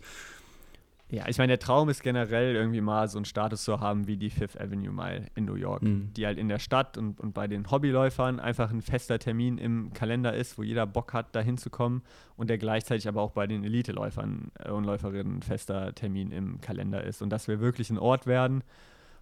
[1.14, 4.16] Ja, ich meine, der Traum ist generell irgendwie mal so einen Status zu haben wie
[4.16, 6.12] die Fifth Avenue Mile in New York, mhm.
[6.12, 9.92] die halt in der Stadt und, und bei den Hobbyläufern einfach ein fester Termin im
[9.92, 12.02] Kalender ist, wo jeder Bock hat, da hinzukommen
[12.36, 16.60] und der gleichzeitig aber auch bei den Elite-Läufern äh, und Läuferinnen ein fester Termin im
[16.60, 17.22] Kalender ist.
[17.22, 18.64] Und dass wir wirklich ein Ort werden,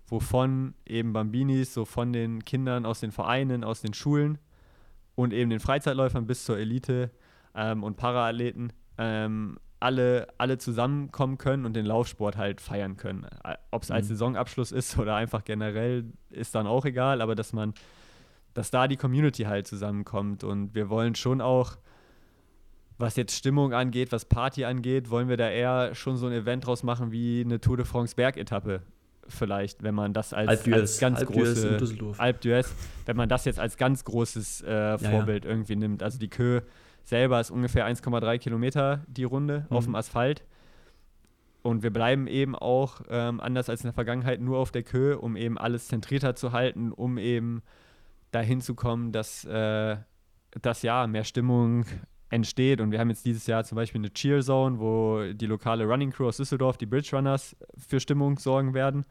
[0.07, 4.39] wovon eben Bambinis, so von den Kindern aus den Vereinen, aus den Schulen
[5.15, 7.11] und eben den Freizeitläufern bis zur Elite
[7.55, 13.27] ähm, und Paraathleten ähm, alle, alle zusammenkommen können und den Laufsport halt feiern können.
[13.71, 14.11] Ob es als mhm.
[14.11, 17.75] Saisonabschluss ist oder einfach generell, ist dann auch egal, aber dass man,
[18.55, 21.77] dass da die Community halt zusammenkommt und wir wollen schon auch,
[22.99, 26.67] was jetzt Stimmung angeht, was Party angeht, wollen wir da eher schon so ein Event
[26.67, 28.83] draus machen wie eine Tour de France Bergetappe
[29.29, 32.45] vielleicht, wenn man das als, als ganz Alp große Alp
[33.07, 35.57] wenn man das jetzt als ganz großes äh, Vorbild ja, ja.
[35.57, 36.03] irgendwie nimmt.
[36.03, 36.61] Also die Kö
[37.05, 39.77] selber ist ungefähr 1,3 Kilometer die Runde mhm.
[39.77, 40.45] auf dem Asphalt.
[41.63, 45.19] Und wir bleiben eben auch, ähm, anders als in der Vergangenheit, nur auf der Köhe,
[45.19, 47.63] um eben alles zentrierter zu halten, um eben
[48.33, 49.97] dahin zu kommen, dass, äh,
[50.61, 51.85] dass ja mehr Stimmung
[52.31, 52.81] entsteht.
[52.81, 56.11] Und wir haben jetzt dieses Jahr zum Beispiel eine Cheer Zone, wo die lokale Running
[56.11, 59.05] Crew aus Düsseldorf, die Bridge Runners, für Stimmung sorgen werden.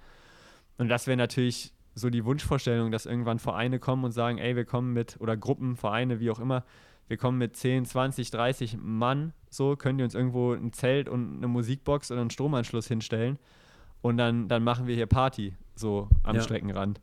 [0.77, 4.65] Und das wäre natürlich so die Wunschvorstellung, dass irgendwann Vereine kommen und sagen, ey, wir
[4.65, 6.63] kommen mit, oder Gruppen, Vereine, wie auch immer,
[7.07, 11.37] wir kommen mit 10, 20, 30 Mann, so könnt ihr uns irgendwo ein Zelt und
[11.37, 13.37] eine Musikbox oder einen Stromanschluss hinstellen
[14.01, 16.41] und dann, dann machen wir hier Party, so am ja.
[16.41, 16.99] Streckenrand.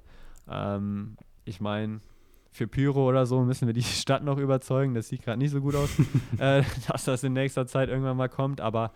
[0.48, 2.00] Ähm, ich meine,
[2.50, 4.94] für Pyro oder so müssen wir die Stadt noch überzeugen.
[4.94, 5.90] Das sieht gerade nicht so gut aus,
[6.38, 8.60] äh, dass das in nächster Zeit irgendwann mal kommt.
[8.60, 8.92] Aber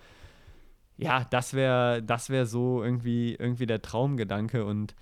[0.97, 4.65] ja, das wäre das wär so irgendwie, irgendwie der Traumgedanke.
[4.65, 4.95] Und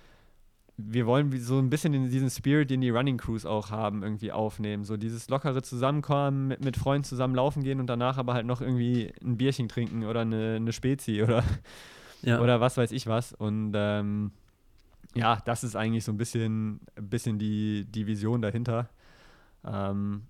[0.87, 4.31] wir wollen so ein bisschen in diesen Spirit, den die Running Crews auch haben, irgendwie
[4.31, 4.83] aufnehmen.
[4.83, 8.61] So dieses lockere Zusammenkommen, mit, mit Freunden zusammen laufen gehen und danach aber halt noch
[8.61, 11.43] irgendwie ein Bierchen trinken oder eine, eine Spezi oder,
[12.21, 12.39] ja.
[12.39, 13.33] oder was weiß ich was.
[13.33, 14.31] Und ähm,
[15.13, 18.89] ja, das ist eigentlich so ein bisschen, bisschen die, die Vision dahinter.
[19.65, 20.23] Ähm,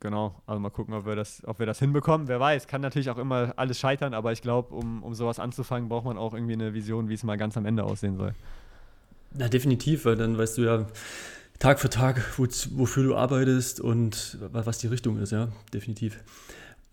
[0.00, 2.28] genau, also mal gucken, ob wir, das, ob wir das hinbekommen.
[2.28, 5.88] Wer weiß, kann natürlich auch immer alles scheitern, aber ich glaube, um, um sowas anzufangen,
[5.88, 8.34] braucht man auch irgendwie eine Vision, wie es mal ganz am Ende aussehen soll.
[9.34, 10.86] Na, definitiv, weil dann weißt du ja
[11.58, 16.18] Tag für Tag, wo, wofür du arbeitest und was die Richtung ist, ja, definitiv.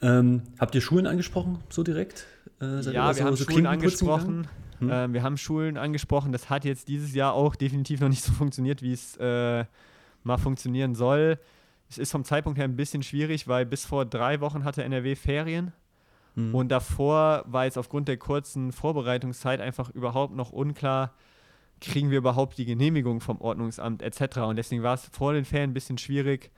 [0.01, 2.25] Ähm, habt ihr Schulen angesprochen, so direkt?
[2.61, 4.47] Äh, ja, wir so, haben so Schulen angesprochen.
[4.79, 4.89] Hm?
[4.91, 6.31] Ähm, wir haben Schulen angesprochen.
[6.31, 9.65] Das hat jetzt dieses Jahr auch definitiv noch nicht so funktioniert, wie es äh,
[10.23, 11.37] mal funktionieren soll.
[11.89, 15.15] Es ist vom Zeitpunkt her ein bisschen schwierig, weil bis vor drei Wochen hatte NRW
[15.15, 15.73] Ferien.
[16.35, 16.53] Hm.
[16.53, 21.13] Und davor war jetzt aufgrund der kurzen Vorbereitungszeit einfach überhaupt noch unklar,
[21.81, 24.39] kriegen wir überhaupt die Genehmigung vom Ordnungsamt etc.
[24.39, 26.51] Und deswegen war es vor den Ferien ein bisschen schwierig,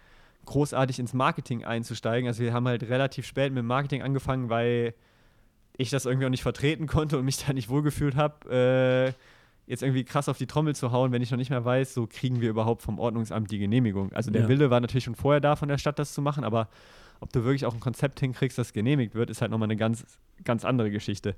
[0.45, 2.27] großartig ins Marketing einzusteigen.
[2.27, 4.93] Also wir haben halt relativ spät mit dem Marketing angefangen, weil
[5.77, 9.13] ich das irgendwie auch nicht vertreten konnte und mich da nicht wohlgefühlt habe, äh,
[9.67, 12.07] jetzt irgendwie krass auf die Trommel zu hauen, wenn ich noch nicht mehr weiß, so
[12.07, 14.11] kriegen wir überhaupt vom Ordnungsamt die Genehmigung.
[14.11, 14.47] Also der ja.
[14.47, 16.67] Wille war natürlich schon vorher da von der Stadt, das zu machen, aber
[17.21, 20.05] ob du wirklich auch ein Konzept hinkriegst, das genehmigt wird, ist halt nochmal eine ganz,
[20.43, 21.35] ganz andere Geschichte.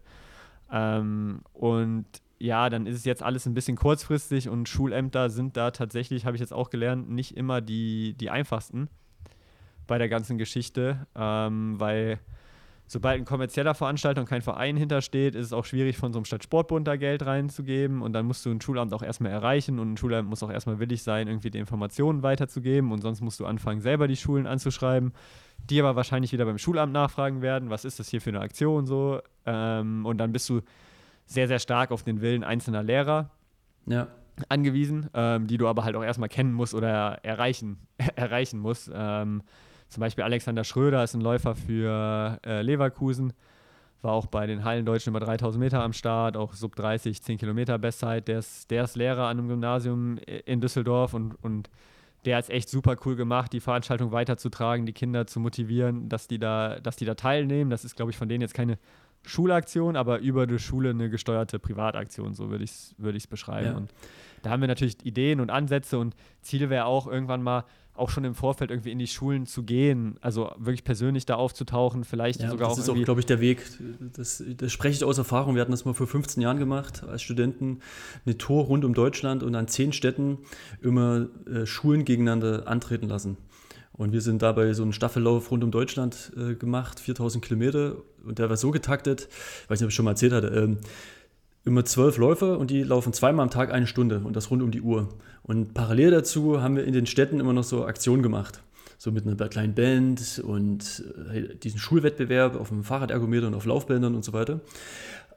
[0.72, 2.06] Ähm, und
[2.44, 6.36] ja, dann ist es jetzt alles ein bisschen kurzfristig und Schulämter sind da tatsächlich, habe
[6.36, 8.90] ich jetzt auch gelernt, nicht immer die, die einfachsten
[9.88, 12.20] bei der ganzen Geschichte, ähm, weil
[12.86, 16.26] sobald ein kommerzieller Veranstalter und kein Verein hintersteht, ist es auch schwierig, von so einem
[16.26, 18.02] Stadtsportbund da Geld reinzugeben.
[18.02, 20.80] Und dann musst du ein Schulamt auch erstmal erreichen und ein Schulamt muss auch erstmal
[20.80, 22.92] willig sein, irgendwie die Informationen weiterzugeben.
[22.92, 25.14] Und sonst musst du anfangen, selber die Schulen anzuschreiben,
[25.70, 28.86] die aber wahrscheinlich wieder beim Schulamt nachfragen werden, was ist das hier für eine Aktion
[28.86, 29.22] so?
[29.46, 30.62] Ähm, und dann bist du
[31.34, 33.30] sehr, sehr stark auf den Willen einzelner Lehrer
[33.86, 34.08] ja.
[34.50, 37.78] angewiesen, ähm, die du aber halt auch erstmal kennen musst oder erreichen,
[38.16, 38.92] erreichen musst.
[38.94, 39.44] Ähm,
[39.90, 43.34] zum Beispiel Alexander Schröder ist ein Läufer für äh, Leverkusen,
[44.02, 47.78] war auch bei den Hallendeutschen über 3000 Meter am Start, auch sub 30, 10 Kilometer
[47.78, 48.28] Bestzeit.
[48.28, 51.70] Der ist, der ist Lehrer an einem Gymnasium in Düsseldorf und, und
[52.26, 56.28] der hat es echt super cool gemacht, die Veranstaltung weiterzutragen, die Kinder zu motivieren, dass
[56.28, 57.70] die da, dass die da teilnehmen.
[57.70, 58.78] Das ist, glaube ich, von denen jetzt keine
[59.26, 63.68] Schulaktion, aber über die Schule eine gesteuerte Privataktion, so würde ich es würd beschreiben.
[63.68, 63.78] Ja.
[63.78, 63.94] Und
[64.42, 67.64] da haben wir natürlich Ideen und Ansätze und Ziel wäre auch irgendwann mal
[67.96, 72.04] auch schon im Vorfeld irgendwie in die Schulen zu gehen, also wirklich persönlich da aufzutauchen,
[72.04, 72.76] vielleicht ja, sogar auch.
[72.76, 73.64] Das ist auch, glaube ich, der Weg.
[74.14, 75.54] Das, das spreche ich aus Erfahrung.
[75.54, 77.82] Wir hatten das mal vor 15 Jahren gemacht als Studenten,
[78.26, 80.40] eine Tour rund um Deutschland und an zehn Städten
[80.82, 83.38] immer äh, Schulen gegeneinander antreten lassen.
[83.94, 87.96] Und wir sind dabei so einen Staffellauf rund um Deutschland äh, gemacht, 4000 Kilometer.
[88.26, 89.30] Und der war so getaktet,
[89.64, 90.78] ich weiß nicht, ob ich schon mal erzählt hatte, ähm,
[91.66, 94.72] immer zwölf Läufer und die laufen zweimal am Tag eine Stunde und das rund um
[94.72, 95.10] die Uhr.
[95.44, 98.62] Und parallel dazu haben wir in den Städten immer noch so Aktionen gemacht.
[98.98, 104.16] So mit einer kleinen Band und äh, diesen Schulwettbewerb auf dem Fahrradergometer und auf Laufbändern
[104.16, 104.62] und so weiter.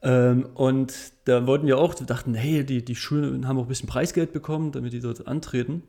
[0.03, 3.69] Ähm, und da wollten wir auch, wir dachten, hey, die, die Schulen haben auch ein
[3.69, 5.83] bisschen Preisgeld bekommen, damit die dort antreten.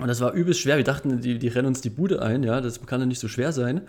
[0.00, 0.76] Und das war übelst schwer.
[0.76, 3.28] Wir dachten, die, die rennen uns die Bude ein, ja, das kann ja nicht so
[3.28, 3.82] schwer sein.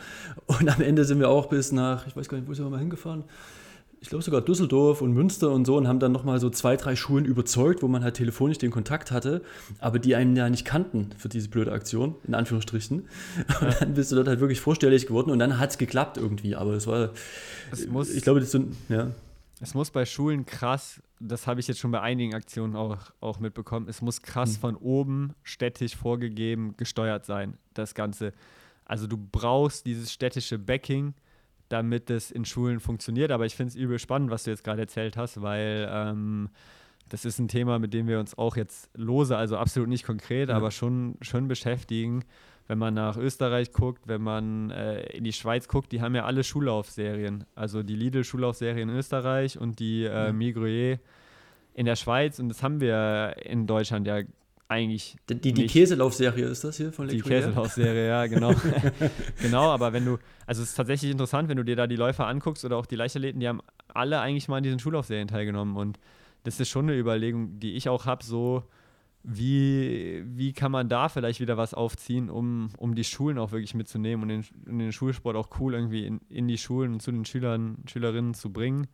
[0.45, 2.69] Und am Ende sind wir auch bis nach, ich weiß gar nicht, wo sind wir
[2.69, 3.23] mal hingefahren?
[4.01, 6.95] Ich glaube sogar Düsseldorf und Münster und so und haben dann nochmal so zwei, drei
[6.95, 9.41] Schulen überzeugt, wo man halt telefonisch den Kontakt hatte,
[9.79, 13.07] aber die einen ja nicht kannten für diese blöde Aktion, in Anführungsstrichen.
[13.61, 16.55] Und dann bist du dort halt wirklich vorstellig geworden und dann hat es geklappt irgendwie.
[16.55, 17.13] Aber es war,
[17.71, 19.09] es muss, ich glaube, das sind, ja.
[19.61, 23.39] Es muss bei Schulen krass das habe ich jetzt schon bei einigen Aktionen auch, auch
[23.39, 24.61] mitbekommen, es muss krass mhm.
[24.61, 28.33] von oben städtisch vorgegeben gesteuert sein, das Ganze.
[28.85, 31.13] Also du brauchst dieses städtische Backing,
[31.69, 33.31] damit es in Schulen funktioniert.
[33.31, 36.49] Aber ich finde es übel spannend, was du jetzt gerade erzählt hast, weil ähm,
[37.09, 40.49] das ist ein Thema, mit dem wir uns auch jetzt lose, also absolut nicht konkret,
[40.49, 40.55] ja.
[40.55, 42.25] aber schon, schon beschäftigen
[42.67, 46.25] wenn man nach Österreich guckt, wenn man äh, in die Schweiz guckt, die haben ja
[46.25, 47.45] alle Schullaufserien.
[47.53, 50.37] Also die Lidl-Schullaufserie in Österreich und die äh, mhm.
[50.37, 50.99] Migrouet
[51.75, 52.39] in der Schweiz.
[52.39, 54.21] Und das haben wir in Deutschland ja
[54.67, 55.15] eigentlich.
[55.29, 58.53] Die, die, die Käselaufserie ist das hier von Die Käselaufserie, ja, genau.
[59.41, 62.25] genau, aber wenn du, also es ist tatsächlich interessant, wenn du dir da die Läufer
[62.25, 63.61] anguckst oder auch die Leichtathleten, die haben
[63.93, 65.75] alle eigentlich mal an diesen Schullaufserien teilgenommen.
[65.75, 65.99] Und
[66.43, 68.63] das ist schon eine Überlegung, die ich auch habe, so
[69.27, 73.73] wie, wie kann man da vielleicht wieder was aufziehen, um, um die Schulen auch wirklich
[73.73, 77.25] mitzunehmen und den, den Schulsport auch cool irgendwie in, in die Schulen und zu den
[77.25, 78.87] Schülern, Schülerinnen zu bringen.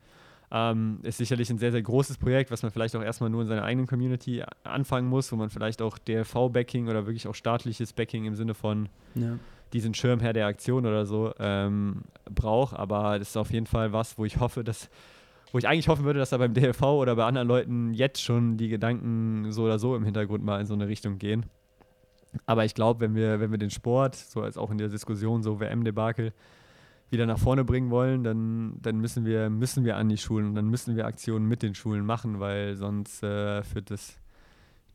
[0.49, 3.47] Ähm, ist sicherlich ein sehr, sehr großes Projekt, was man vielleicht auch erstmal nur in
[3.47, 8.25] seiner eigenen Community anfangen muss, wo man vielleicht auch DLV-Backing oder wirklich auch staatliches Backing
[8.25, 9.37] im Sinne von ja.
[9.73, 12.75] diesen Schirmherr der Aktion oder so ähm, braucht.
[12.75, 14.89] Aber das ist auf jeden Fall was, wo ich hoffe, dass
[15.51, 18.57] wo ich eigentlich hoffen würde, dass da beim DLV oder bei anderen Leuten jetzt schon
[18.57, 21.45] die Gedanken so oder so im Hintergrund mal in so eine Richtung gehen.
[22.45, 25.43] Aber ich glaube, wenn wir, wenn wir den Sport, so als auch in der Diskussion,
[25.43, 26.33] so WM-Debakel,
[27.09, 30.55] wieder nach vorne bringen wollen, dann, dann müssen, wir, müssen wir an die Schulen und
[30.55, 34.17] dann müssen wir Aktionen mit den Schulen machen, weil sonst äh, führt das,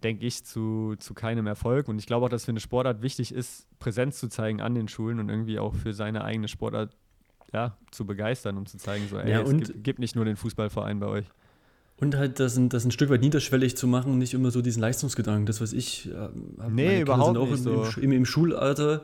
[0.03, 1.89] denke ich, zu, zu keinem Erfolg.
[1.89, 4.89] Und ich glaube auch, dass für eine Sportart wichtig ist, Präsenz zu zeigen an den
[4.89, 6.97] Schulen und irgendwie auch für seine eigene Sportart
[7.53, 10.37] ja, zu begeistern, um zu zeigen, so, ey, ja, es gibt, gibt nicht nur den
[10.37, 11.27] Fußballverein bei euch.
[11.99, 14.83] Und halt das ein, das ein Stück weit niederschwellig zu machen, nicht immer so diesen
[14.83, 15.47] Leistungsgedanken.
[15.47, 16.11] Das, was ich.
[16.11, 16.29] Äh,
[16.69, 17.65] nee, überhaupt auch nicht.
[17.65, 18.01] Im, so.
[18.01, 19.03] im, im, Schulalter.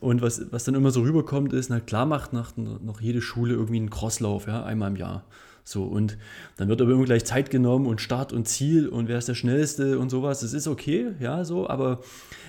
[0.00, 3.54] Und was, was dann immer so rüberkommt, ist, na klar macht nach, noch jede Schule
[3.54, 5.24] irgendwie einen Crosslauf, ja, einmal im Jahr.
[5.64, 6.18] So, und
[6.56, 9.34] dann wird aber immer gleich Zeit genommen und Start und Ziel und wer ist der
[9.34, 10.40] Schnellste und sowas.
[10.40, 12.00] Das ist okay, ja, so, aber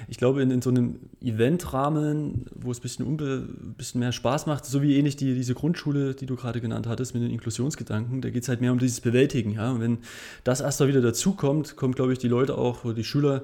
[0.07, 3.47] ich glaube, in, in so einem Eventrahmen, wo es ein bisschen, unbe,
[3.77, 7.13] bisschen mehr Spaß macht, so wie ähnlich die, diese Grundschule, die du gerade genannt hattest,
[7.13, 9.71] mit den Inklusionsgedanken, da geht es halt mehr um dieses Bewältigen, ja.
[9.71, 9.97] Und wenn
[10.43, 13.43] das erst mal wieder dazukommt, kommen, glaube ich, die Leute auch, oder die Schüler,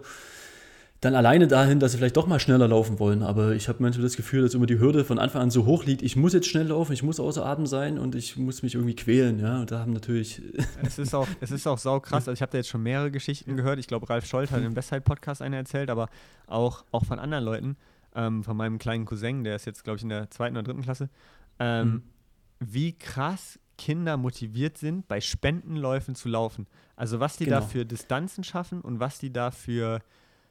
[1.01, 3.23] dann alleine dahin, dass sie vielleicht doch mal schneller laufen wollen.
[3.23, 5.85] Aber ich habe manchmal das Gefühl, dass immer die Hürde von Anfang an so hoch
[5.85, 8.75] liegt, ich muss jetzt schnell laufen, ich muss außer Atem sein und ich muss mich
[8.75, 9.39] irgendwie quälen.
[9.39, 10.41] Ja, und da haben natürlich.
[10.83, 12.27] Es ist auch, es ist auch sau krass.
[12.27, 13.79] Also ich habe da jetzt schon mehrere Geschichten gehört.
[13.79, 16.09] Ich glaube, Ralf Scholz hat im Westside-Podcast eine erzählt, aber
[16.47, 17.77] auch, auch von anderen Leuten.
[18.13, 20.81] Ähm, von meinem kleinen Cousin, der ist jetzt, glaube ich, in der zweiten oder dritten
[20.81, 21.09] Klasse.
[21.59, 22.03] Ähm, mhm.
[22.59, 26.67] Wie krass Kinder motiviert sind, bei Spendenläufen zu laufen.
[26.97, 27.61] Also was die genau.
[27.61, 30.01] da für Distanzen schaffen und was die da für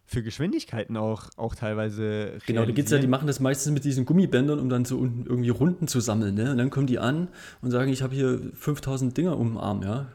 [0.09, 4.07] für Geschwindigkeiten auch, auch teilweise Genau, da geht's ja, die machen das meistens mit diesen
[4.07, 6.35] Gummibändern, um dann so unten irgendwie Runden zu sammeln.
[6.35, 6.51] Ne?
[6.51, 7.29] Und dann kommen die an
[7.61, 10.07] und sagen, ich habe hier 5000 Dinger um den Arm, ja.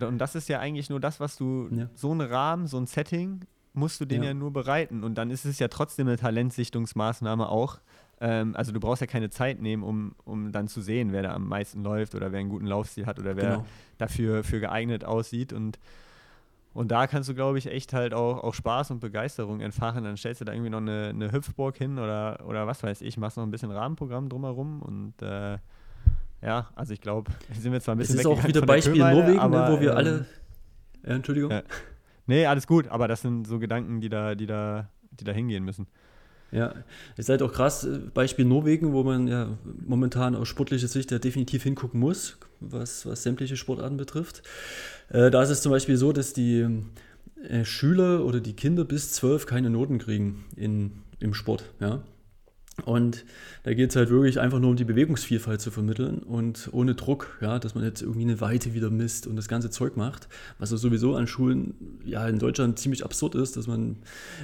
[0.00, 1.90] Und das ist ja eigentlich nur das, was du, ja.
[1.94, 3.40] so ein Rahmen, so ein Setting,
[3.74, 4.28] musst du den ja.
[4.28, 4.34] ja.
[4.34, 5.02] nur bereiten.
[5.02, 7.80] Und dann ist es ja trotzdem eine Talentsichtungsmaßnahme auch.
[8.20, 11.34] Ähm, also du brauchst ja keine Zeit nehmen, um, um dann zu sehen, wer da
[11.34, 13.66] am meisten läuft oder wer einen guten Laufstil hat oder wer genau.
[13.98, 15.52] dafür für geeignet aussieht.
[15.52, 15.80] Und
[16.74, 20.04] und da kannst du, glaube ich, echt halt auch, auch Spaß und Begeisterung entfachen.
[20.04, 23.16] Dann stellst du da irgendwie noch eine, eine Hüpfburg hin oder, oder was weiß ich,
[23.18, 25.58] machst noch ein bisschen Rahmenprogramm drumherum und äh,
[26.42, 29.38] ja, also ich glaube, sind wir zwar ein bisschen Das ist auch wieder Beispiel Norwegen,
[29.38, 30.26] aber, ne, wo wir ähm, alle.
[31.04, 31.50] Ja, Entschuldigung.
[31.50, 31.62] Ja.
[32.26, 35.64] Nee, alles gut, aber das sind so Gedanken, die da, die da, die da hingehen
[35.64, 35.86] müssen.
[36.52, 36.74] Ja,
[37.16, 41.18] ist halt auch krass, äh, Beispiel Norwegen, wo man ja momentan aus sportlicher Sicht ja
[41.18, 44.42] definitiv hingucken muss, was, was sämtliche Sportarten betrifft.
[45.08, 46.68] Äh, da ist es zum Beispiel so, dass die
[47.48, 51.64] äh, Schüler oder die Kinder bis zwölf keine Noten kriegen in, im Sport.
[51.80, 52.02] Ja?
[52.84, 53.24] Und
[53.62, 57.38] da geht es halt wirklich einfach nur um die Bewegungsvielfalt zu vermitteln und ohne Druck,
[57.40, 60.70] ja, dass man jetzt irgendwie eine Weite wieder misst und das ganze Zeug macht, was
[60.72, 63.96] ja sowieso an Schulen ja in Deutschland ziemlich absurd ist, dass man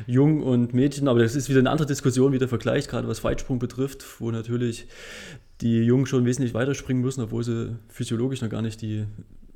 [0.06, 3.24] Jungen und Mädchen, aber das ist wieder eine andere Diskussion, wie der Vergleich, gerade was
[3.24, 4.86] Weitsprung betrifft, wo natürlich
[5.60, 9.04] die Jungen schon wesentlich weiter springen müssen, obwohl sie physiologisch noch gar nicht die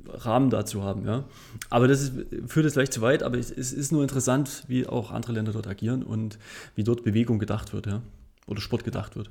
[0.05, 1.23] Rahmen dazu haben, ja.
[1.69, 2.13] Aber das ist,
[2.47, 5.53] führt jetzt vielleicht zu weit, aber es, es ist nur interessant, wie auch andere Länder
[5.53, 6.37] dort agieren und
[6.75, 8.01] wie dort Bewegung gedacht wird, ja
[8.47, 9.29] oder Sport gedacht wird.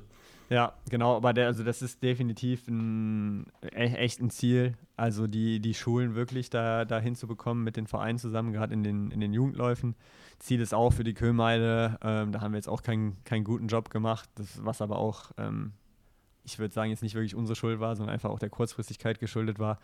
[0.49, 5.59] Ja, genau, aber der, also das ist definitiv ein e echt ein Ziel, also die,
[5.59, 9.33] die Schulen wirklich da, da hinzubekommen mit den Vereinen zusammen, gerade in den, in den
[9.33, 9.95] Jugendläufen.
[10.39, 13.67] Ziel ist auch für die Köhlmeile, ähm, da haben wir jetzt auch keinen keinen guten
[13.67, 15.73] Job gemacht, das, was aber auch, ähm,
[16.43, 19.59] ich würde sagen, jetzt nicht wirklich unsere Schuld war, sondern einfach auch der Kurzfristigkeit geschuldet
[19.59, 19.79] war.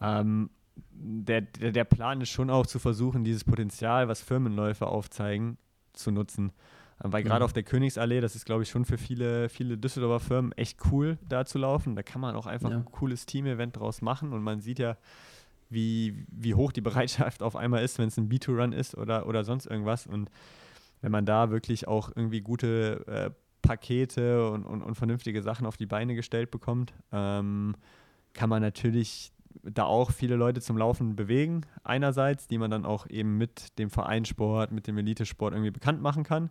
[0.00, 0.50] Ähm,
[0.92, 5.56] der, der, der Plan ist schon auch zu versuchen, dieses Potenzial, was Firmenläufe aufzeigen,
[5.94, 6.52] zu nutzen.
[6.98, 7.44] Weil gerade mhm.
[7.44, 11.18] auf der Königsallee, das ist, glaube ich, schon für viele, viele Düsseldorfer Firmen echt cool,
[11.28, 11.94] da zu laufen.
[11.94, 12.76] Da kann man auch einfach ja.
[12.76, 14.96] ein cooles Team-Event draus machen und man sieht ja,
[15.68, 19.44] wie, wie hoch die Bereitschaft auf einmal ist, wenn es ein B2-Run ist oder, oder
[19.44, 20.06] sonst irgendwas.
[20.06, 20.30] Und
[21.02, 23.30] wenn man da wirklich auch irgendwie gute äh,
[23.62, 27.74] Pakete und, und, und, vernünftige Sachen auf die Beine gestellt bekommt, ähm,
[28.32, 29.32] kann man natürlich
[29.62, 33.90] da auch viele Leute zum Laufen bewegen, einerseits, die man dann auch eben mit dem
[33.90, 36.50] Vereinssport, mit dem Elitesport irgendwie bekannt machen kann.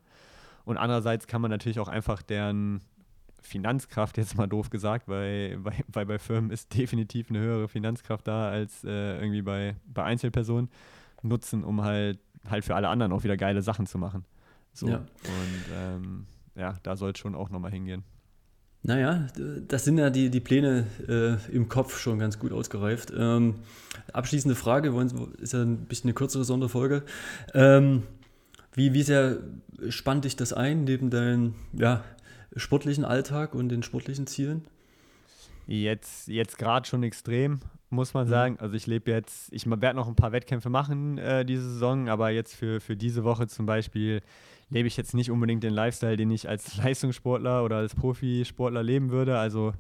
[0.66, 2.82] Und andererseits kann man natürlich auch einfach deren
[3.42, 8.28] Finanzkraft, jetzt mal doof gesagt, weil, weil, weil bei Firmen ist definitiv eine höhere Finanzkraft
[8.28, 10.70] da als äh, irgendwie bei, bei Einzelpersonen,
[11.22, 14.26] nutzen, um halt, halt für alle anderen auch wieder geile Sachen zu machen.
[14.74, 14.88] So.
[14.88, 14.98] Ja.
[14.98, 16.26] Und ähm,
[16.56, 18.04] ja, da soll es schon auch nochmal hingehen.
[18.84, 19.26] Naja,
[19.68, 23.12] das sind ja die, die Pläne äh, im Kopf schon ganz gut ausgereift.
[23.18, 23.56] Ähm,
[24.14, 24.90] abschließende Frage,
[25.40, 27.02] ist ja ein bisschen eine kürzere Sonderfolge.
[27.56, 28.04] Ähm,
[28.76, 29.40] wie, wie sehr
[29.90, 32.04] spannt dich das ein neben deinem ja,
[32.56, 34.66] sportlichen Alltag und den sportlichen Zielen?
[35.68, 37.60] Jetzt, jetzt gerade schon extrem,
[37.90, 38.30] muss man mhm.
[38.30, 38.58] sagen.
[38.60, 42.30] Also ich lebe jetzt, ich werde noch ein paar Wettkämpfe machen äh, diese Saison, aber
[42.30, 44.22] jetzt für, für diese Woche zum Beispiel
[44.70, 49.10] lebe ich jetzt nicht unbedingt den Lifestyle, den ich als Leistungssportler oder als Profisportler leben
[49.10, 49.38] würde.
[49.38, 49.74] Also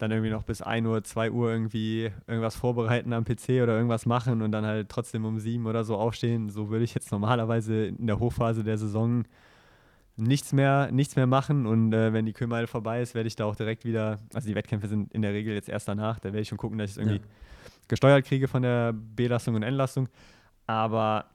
[0.00, 4.06] dann irgendwie noch bis 1 Uhr, 2 Uhr irgendwie irgendwas vorbereiten am PC oder irgendwas
[4.06, 6.48] machen und dann halt trotzdem um 7 oder so aufstehen.
[6.48, 9.24] So würde ich jetzt normalerweise in der Hochphase der Saison
[10.16, 11.66] nichts mehr, nichts mehr machen.
[11.66, 14.54] Und äh, wenn die Kühlmeile vorbei ist, werde ich da auch direkt wieder, also die
[14.54, 16.96] Wettkämpfe sind in der Regel jetzt erst danach, da werde ich schon gucken, dass ich
[16.96, 17.32] es irgendwie ja.
[17.88, 20.08] gesteuert kriege von der Belastung und Entlastung.
[20.66, 21.26] Aber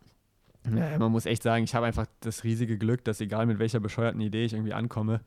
[0.73, 3.79] ja, man muss echt sagen, ich habe einfach das riesige Glück, dass egal mit welcher
[3.79, 5.21] bescheuerten Idee ich irgendwie ankomme,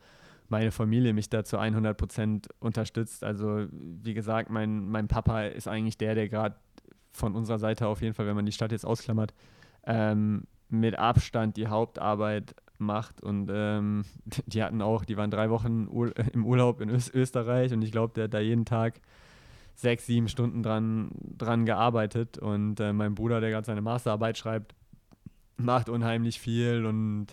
[0.49, 3.23] meine Familie mich da zu 100 Prozent unterstützt.
[3.23, 6.55] Also wie gesagt, mein, mein Papa ist eigentlich der, der gerade
[7.11, 9.33] von unserer Seite auf jeden Fall, wenn man die Stadt jetzt ausklammert,
[9.85, 13.21] ähm, mit Abstand die Hauptarbeit macht.
[13.21, 14.05] Und ähm,
[14.47, 17.91] die hatten auch, die waren drei Wochen Ur im Urlaub in Ös Österreich und ich
[17.91, 19.01] glaube, der hat da jeden Tag
[19.75, 22.37] sechs, sieben Stunden dran, dran gearbeitet.
[22.37, 24.75] Und äh, mein Bruder, der gerade seine Masterarbeit schreibt,
[25.57, 27.27] macht unheimlich viel und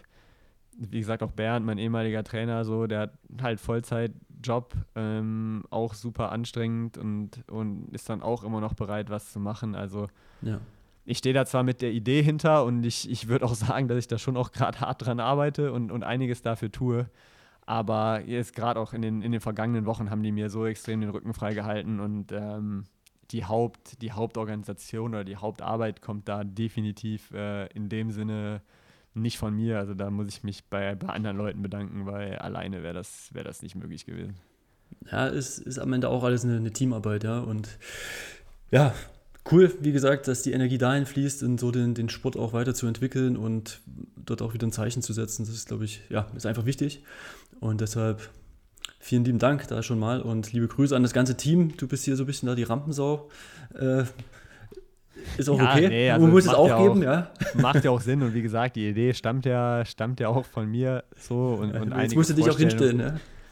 [0.79, 6.33] wie gesagt, auch Bernd, mein ehemaliger Trainer, so, der hat halt Vollzeitjob, ähm, auch super
[6.33, 9.75] anstrengend und, und ist dann auch immer noch bereit, was zu machen.
[9.75, 10.09] Also
[10.43, 10.61] ja.
[11.05, 13.99] ich stehe da zwar mit der Idee hinter und ich, ich würde auch sagen, dass
[13.99, 17.09] ich da schon auch gerade hart dran arbeite und, und einiges dafür tue.
[17.65, 21.01] Aber jetzt gerade auch in den, in den vergangenen Wochen haben die mir so extrem
[21.01, 22.85] den Rücken freigehalten und ähm,
[23.33, 28.63] die, Haupt, die Hauptorganisation oder die Hauptarbeit kommt da definitiv äh, in dem Sinne
[29.17, 29.79] nicht von mir.
[29.79, 33.45] Also da muss ich mich bei, bei anderen Leuten bedanken, weil alleine wäre das, wär
[33.45, 34.37] das nicht möglich gewesen.
[35.11, 37.39] Ja, es ist am Ende auch alles eine, eine Teamarbeit, ja.
[37.39, 37.69] Und
[38.71, 38.95] ja,
[39.51, 43.37] cool, wie gesagt, dass die Energie dahin fließt, und so den, den Sport auch weiterzuentwickeln
[43.37, 43.81] und
[44.17, 45.45] dort auch wieder ein Zeichen zu setzen.
[45.45, 47.05] Das ist, glaube ich, ja, ist einfach wichtig.
[47.61, 48.29] Und deshalb
[48.99, 51.77] vielen lieben Dank da schon mal und liebe Grüße an das ganze Team.
[51.77, 53.31] Du bist hier so ein bisschen da die Rampensau.
[53.75, 54.05] Äh,
[55.39, 55.89] ist auch ja, okay.
[55.89, 57.31] Nee, also Man muss es auch ja geben, auch, ja.
[57.55, 60.71] Macht ja auch Sinn und wie gesagt, die Idee stammt ja, stammt ja auch von
[60.71, 62.99] mir so und, und Jetzt musst du dich auch hinstellen,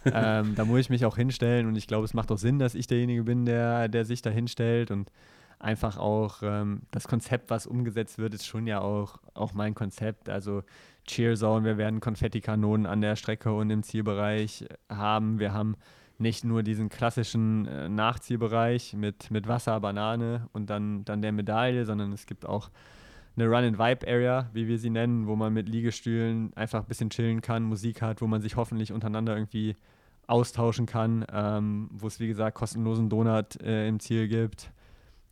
[0.05, 0.41] ja.
[0.41, 2.75] ähm, da muss ich mich auch hinstellen und ich glaube, es macht auch Sinn, dass
[2.75, 5.11] ich derjenige bin, der, der sich da hinstellt und
[5.59, 10.29] einfach auch ähm, das Konzept, was umgesetzt wird, ist schon ja auch, auch mein Konzept.
[10.29, 10.63] Also
[11.07, 15.39] Cheerzone, wir werden Konfettikanonen an der Strecke und im Zielbereich haben.
[15.39, 15.77] Wir haben
[16.25, 21.85] nicht nur diesen klassischen äh, Nachziehbereich mit, mit Wasser, Banane und dann, dann der Medaille,
[21.85, 22.71] sondern es gibt auch
[23.37, 27.63] eine Run-and-Vibe-Area, wie wir sie nennen, wo man mit Liegestühlen einfach ein bisschen chillen kann,
[27.63, 29.77] Musik hat, wo man sich hoffentlich untereinander irgendwie
[30.27, 34.73] austauschen kann, ähm, wo es wie gesagt kostenlosen Donut äh, im Ziel gibt.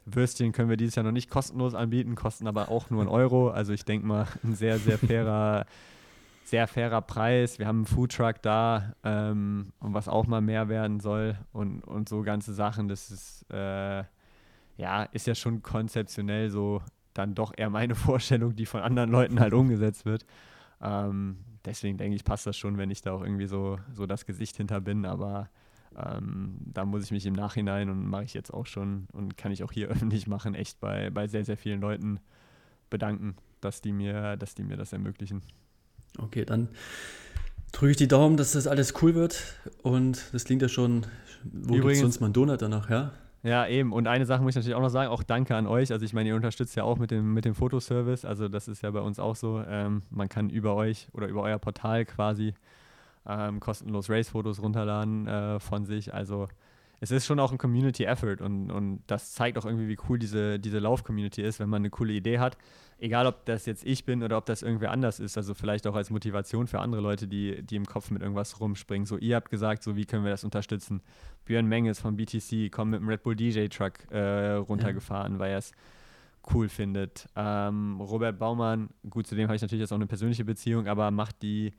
[0.04, 3.48] Würstchen können wir dieses Jahr noch nicht kostenlos anbieten, kosten aber auch nur einen Euro.
[3.48, 5.64] Also ich denke mal, ein sehr, sehr fairer
[6.44, 7.58] sehr fairer Preis.
[7.58, 12.08] Wir haben einen Foodtruck da, ähm, und was auch mal mehr werden soll und, und
[12.08, 12.88] so ganze Sachen.
[12.88, 14.04] Das ist, äh,
[14.76, 16.82] ja, ist ja schon konzeptionell so
[17.14, 20.24] dann doch eher meine Vorstellung, die von anderen Leuten halt umgesetzt wird.
[20.80, 24.26] Ähm, deswegen denke ich, passt das schon, wenn ich da auch irgendwie so, so das
[24.26, 25.48] Gesicht hinter bin, aber
[25.96, 29.52] ähm, da muss ich mich im Nachhinein und mache ich jetzt auch schon und kann
[29.52, 32.20] ich auch hier öffentlich machen, echt bei, bei sehr, sehr vielen Leuten
[32.90, 35.42] bedanken, dass die mir, dass die mir das ermöglichen.
[36.18, 36.68] Okay, dann
[37.72, 39.56] drücke ich die Daumen, dass das alles cool wird.
[39.82, 41.06] Und das klingt ja schon,
[41.44, 43.12] wo gibt sonst mal einen Donut danach, ja?
[43.42, 43.92] Ja, eben.
[43.92, 45.90] Und eine Sache muss ich natürlich auch noch sagen, auch danke an euch.
[45.90, 48.24] Also ich meine, ihr unterstützt ja auch mit dem, mit dem Fotoservice.
[48.24, 49.62] Also das ist ja bei uns auch so.
[49.66, 52.54] Ähm, man kann über euch oder über euer Portal quasi
[53.26, 56.14] ähm, kostenlos Race-Fotos runterladen äh, von sich.
[56.14, 56.48] Also
[57.02, 60.60] es ist schon auch ein Community-Effort und, und das zeigt auch irgendwie, wie cool diese,
[60.60, 62.56] diese Lauf-Community ist, wenn man eine coole Idee hat.
[62.96, 65.36] Egal, ob das jetzt ich bin oder ob das irgendwer anders ist.
[65.36, 69.04] Also vielleicht auch als Motivation für andere Leute, die, die im Kopf mit irgendwas rumspringen.
[69.04, 71.02] So, ihr habt gesagt, so wie können wir das unterstützen?
[71.44, 75.38] Björn Menges von BTC kommt mit dem Red Bull DJ-Truck äh, runtergefahren, ja.
[75.40, 75.72] weil er es
[76.54, 77.26] cool findet.
[77.34, 81.10] Ähm, Robert Baumann, gut, zu dem habe ich natürlich jetzt auch eine persönliche Beziehung, aber
[81.10, 81.72] macht die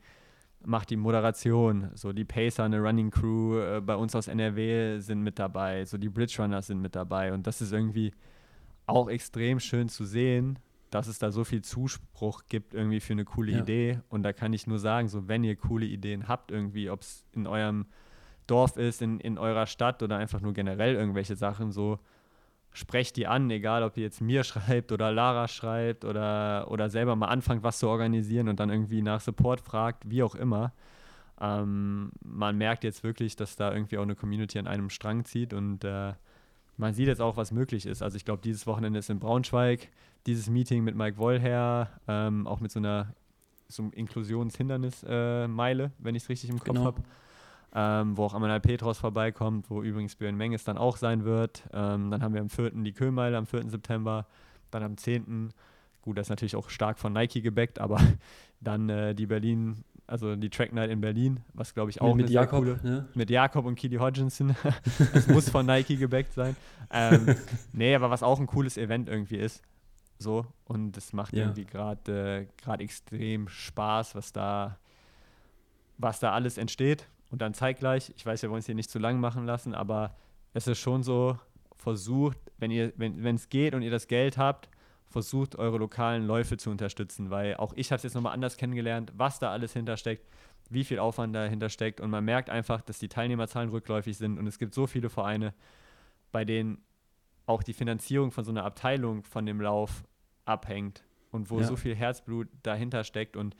[0.66, 1.90] macht die Moderation.
[1.94, 5.98] So die Pacer, eine Running Crew äh, bei uns aus NRW sind mit dabei, so
[5.98, 7.32] die Bridge Runners sind mit dabei.
[7.32, 8.12] Und das ist irgendwie
[8.86, 10.58] auch extrem schön zu sehen,
[10.90, 13.60] dass es da so viel Zuspruch gibt irgendwie für eine coole ja.
[13.60, 14.00] Idee.
[14.08, 17.24] Und da kann ich nur sagen, so wenn ihr coole Ideen habt irgendwie, ob es
[17.32, 17.86] in eurem
[18.46, 21.98] Dorf ist, in, in eurer Stadt oder einfach nur generell irgendwelche Sachen, so
[22.74, 27.16] sprecht die an, egal ob ihr jetzt mir schreibt oder Lara schreibt oder, oder selber
[27.16, 30.72] mal anfangt, was zu organisieren und dann irgendwie nach Support fragt, wie auch immer.
[31.40, 35.54] Ähm, man merkt jetzt wirklich, dass da irgendwie auch eine Community an einem Strang zieht
[35.54, 36.12] und äh,
[36.76, 38.02] man sieht jetzt auch, was möglich ist.
[38.02, 39.88] Also ich glaube, dieses Wochenende ist in Braunschweig,
[40.26, 43.14] dieses Meeting mit Mike Wollher, ähm, auch mit so einer
[43.68, 46.84] so Inklusionshindernismeile, äh, wenn ich es richtig im Kopf genau.
[46.84, 47.02] habe.
[47.74, 51.64] Ähm, wo auch Amanal Petros vorbeikommt, wo übrigens Björn Menges dann auch sein wird.
[51.72, 52.70] Ähm, dann haben wir am 4.
[52.70, 53.68] die Köhlmeile am 4.
[53.68, 54.26] September,
[54.70, 55.52] dann am 10.
[56.02, 58.00] Gut, das ist natürlich auch stark von Nike gebackt, aber
[58.60, 62.30] dann äh, die Berlin, also die Track Night in Berlin, was glaube ich auch mit,
[62.30, 63.04] Jakob, coole, ja.
[63.14, 64.54] mit Jakob und Kili Hodgkinson.
[65.12, 66.54] das muss von Nike gebackt sein.
[66.92, 67.34] Ähm,
[67.72, 69.62] nee, aber was auch ein cooles Event irgendwie ist.
[70.18, 71.42] So, und es macht ja.
[71.42, 74.78] irgendwie gerade äh, extrem Spaß, was da,
[75.98, 77.08] was da alles entsteht.
[77.34, 80.14] Und dann zeitgleich, ich weiß, wir wollen es hier nicht zu lang machen lassen, aber
[80.52, 81.36] es ist schon so,
[81.74, 84.68] versucht, wenn ihr, wenn es geht und ihr das Geld habt,
[85.08, 89.12] versucht, eure lokalen Läufe zu unterstützen, weil auch ich habe es jetzt nochmal anders kennengelernt,
[89.16, 90.28] was da alles hintersteckt,
[90.70, 92.00] wie viel Aufwand dahinter steckt.
[92.00, 94.38] Und man merkt einfach, dass die Teilnehmerzahlen rückläufig sind.
[94.38, 95.54] Und es gibt so viele Vereine,
[96.30, 96.84] bei denen
[97.46, 100.04] auch die Finanzierung von so einer Abteilung von dem Lauf
[100.44, 101.66] abhängt und wo ja.
[101.66, 103.36] so viel Herzblut dahinter steckt.
[103.36, 103.56] Und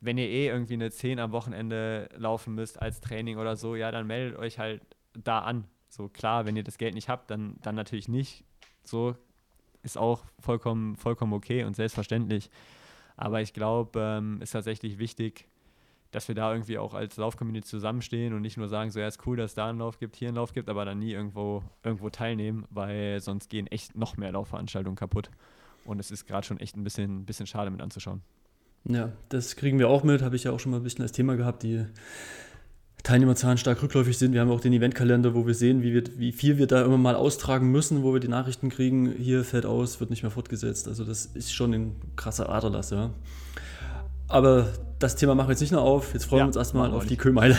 [0.00, 3.90] wenn ihr eh irgendwie eine 10 am Wochenende laufen müsst als Training oder so, ja,
[3.90, 4.82] dann meldet euch halt
[5.14, 5.64] da an.
[5.88, 8.44] So klar, wenn ihr das Geld nicht habt, dann, dann natürlich nicht.
[8.84, 9.16] So
[9.82, 12.50] ist auch vollkommen, vollkommen okay und selbstverständlich.
[13.16, 15.48] Aber ich glaube, ähm, ist tatsächlich wichtig,
[16.10, 19.26] dass wir da irgendwie auch als Laufcommunity zusammenstehen und nicht nur sagen, so ja, ist
[19.26, 22.10] cool, dass da einen Lauf gibt, hier einen Lauf gibt, aber dann nie irgendwo, irgendwo
[22.10, 25.30] teilnehmen, weil sonst gehen echt noch mehr Laufveranstaltungen kaputt.
[25.84, 28.22] Und es ist gerade schon echt ein bisschen, bisschen schade mit anzuschauen.
[28.88, 31.12] Ja, das kriegen wir auch mit, habe ich ja auch schon mal ein bisschen als
[31.12, 31.84] Thema gehabt, die
[33.02, 34.32] Teilnehmerzahlen stark rückläufig sind.
[34.32, 36.98] Wir haben auch den Eventkalender, wo wir sehen, wie, wir, wie viel wir da immer
[36.98, 40.88] mal austragen müssen, wo wir die Nachrichten kriegen, hier fällt aus, wird nicht mehr fortgesetzt.
[40.88, 43.10] Also das ist schon ein krasser Aderlass, ja.
[44.28, 44.66] Aber
[44.98, 46.14] das Thema machen wir jetzt nicht noch auf.
[46.14, 47.56] Jetzt freuen ja, wir uns erstmal auf die Köhmeile.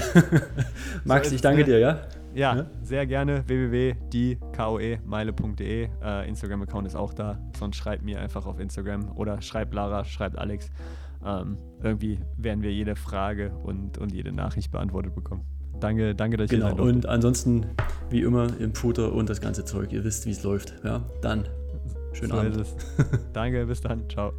[1.06, 2.02] Max, so ich danke dir, ja?
[2.36, 2.66] Ja, ja?
[2.84, 3.46] sehr gerne.
[3.48, 5.90] www.diekoemeile.de.
[6.04, 7.40] Äh, Instagram-Account ist auch da.
[7.58, 10.70] Sonst schreibt mir einfach auf Instagram oder schreibt Lara, schreibt Alex.
[11.26, 15.46] Ähm, irgendwie werden wir jede Frage und, und jede Nachricht beantwortet bekommen.
[15.80, 16.70] Danke, danke, dass genau.
[16.70, 17.66] ihr Genau, und ansonsten,
[18.10, 19.92] wie immer, im Futter und das ganze Zeug.
[19.94, 20.74] Ihr wisst, wie es läuft.
[20.84, 21.46] Ja, dann,
[22.14, 22.66] schönen so Abend.
[23.34, 24.10] danke, bis dann.
[24.10, 24.34] Ciao.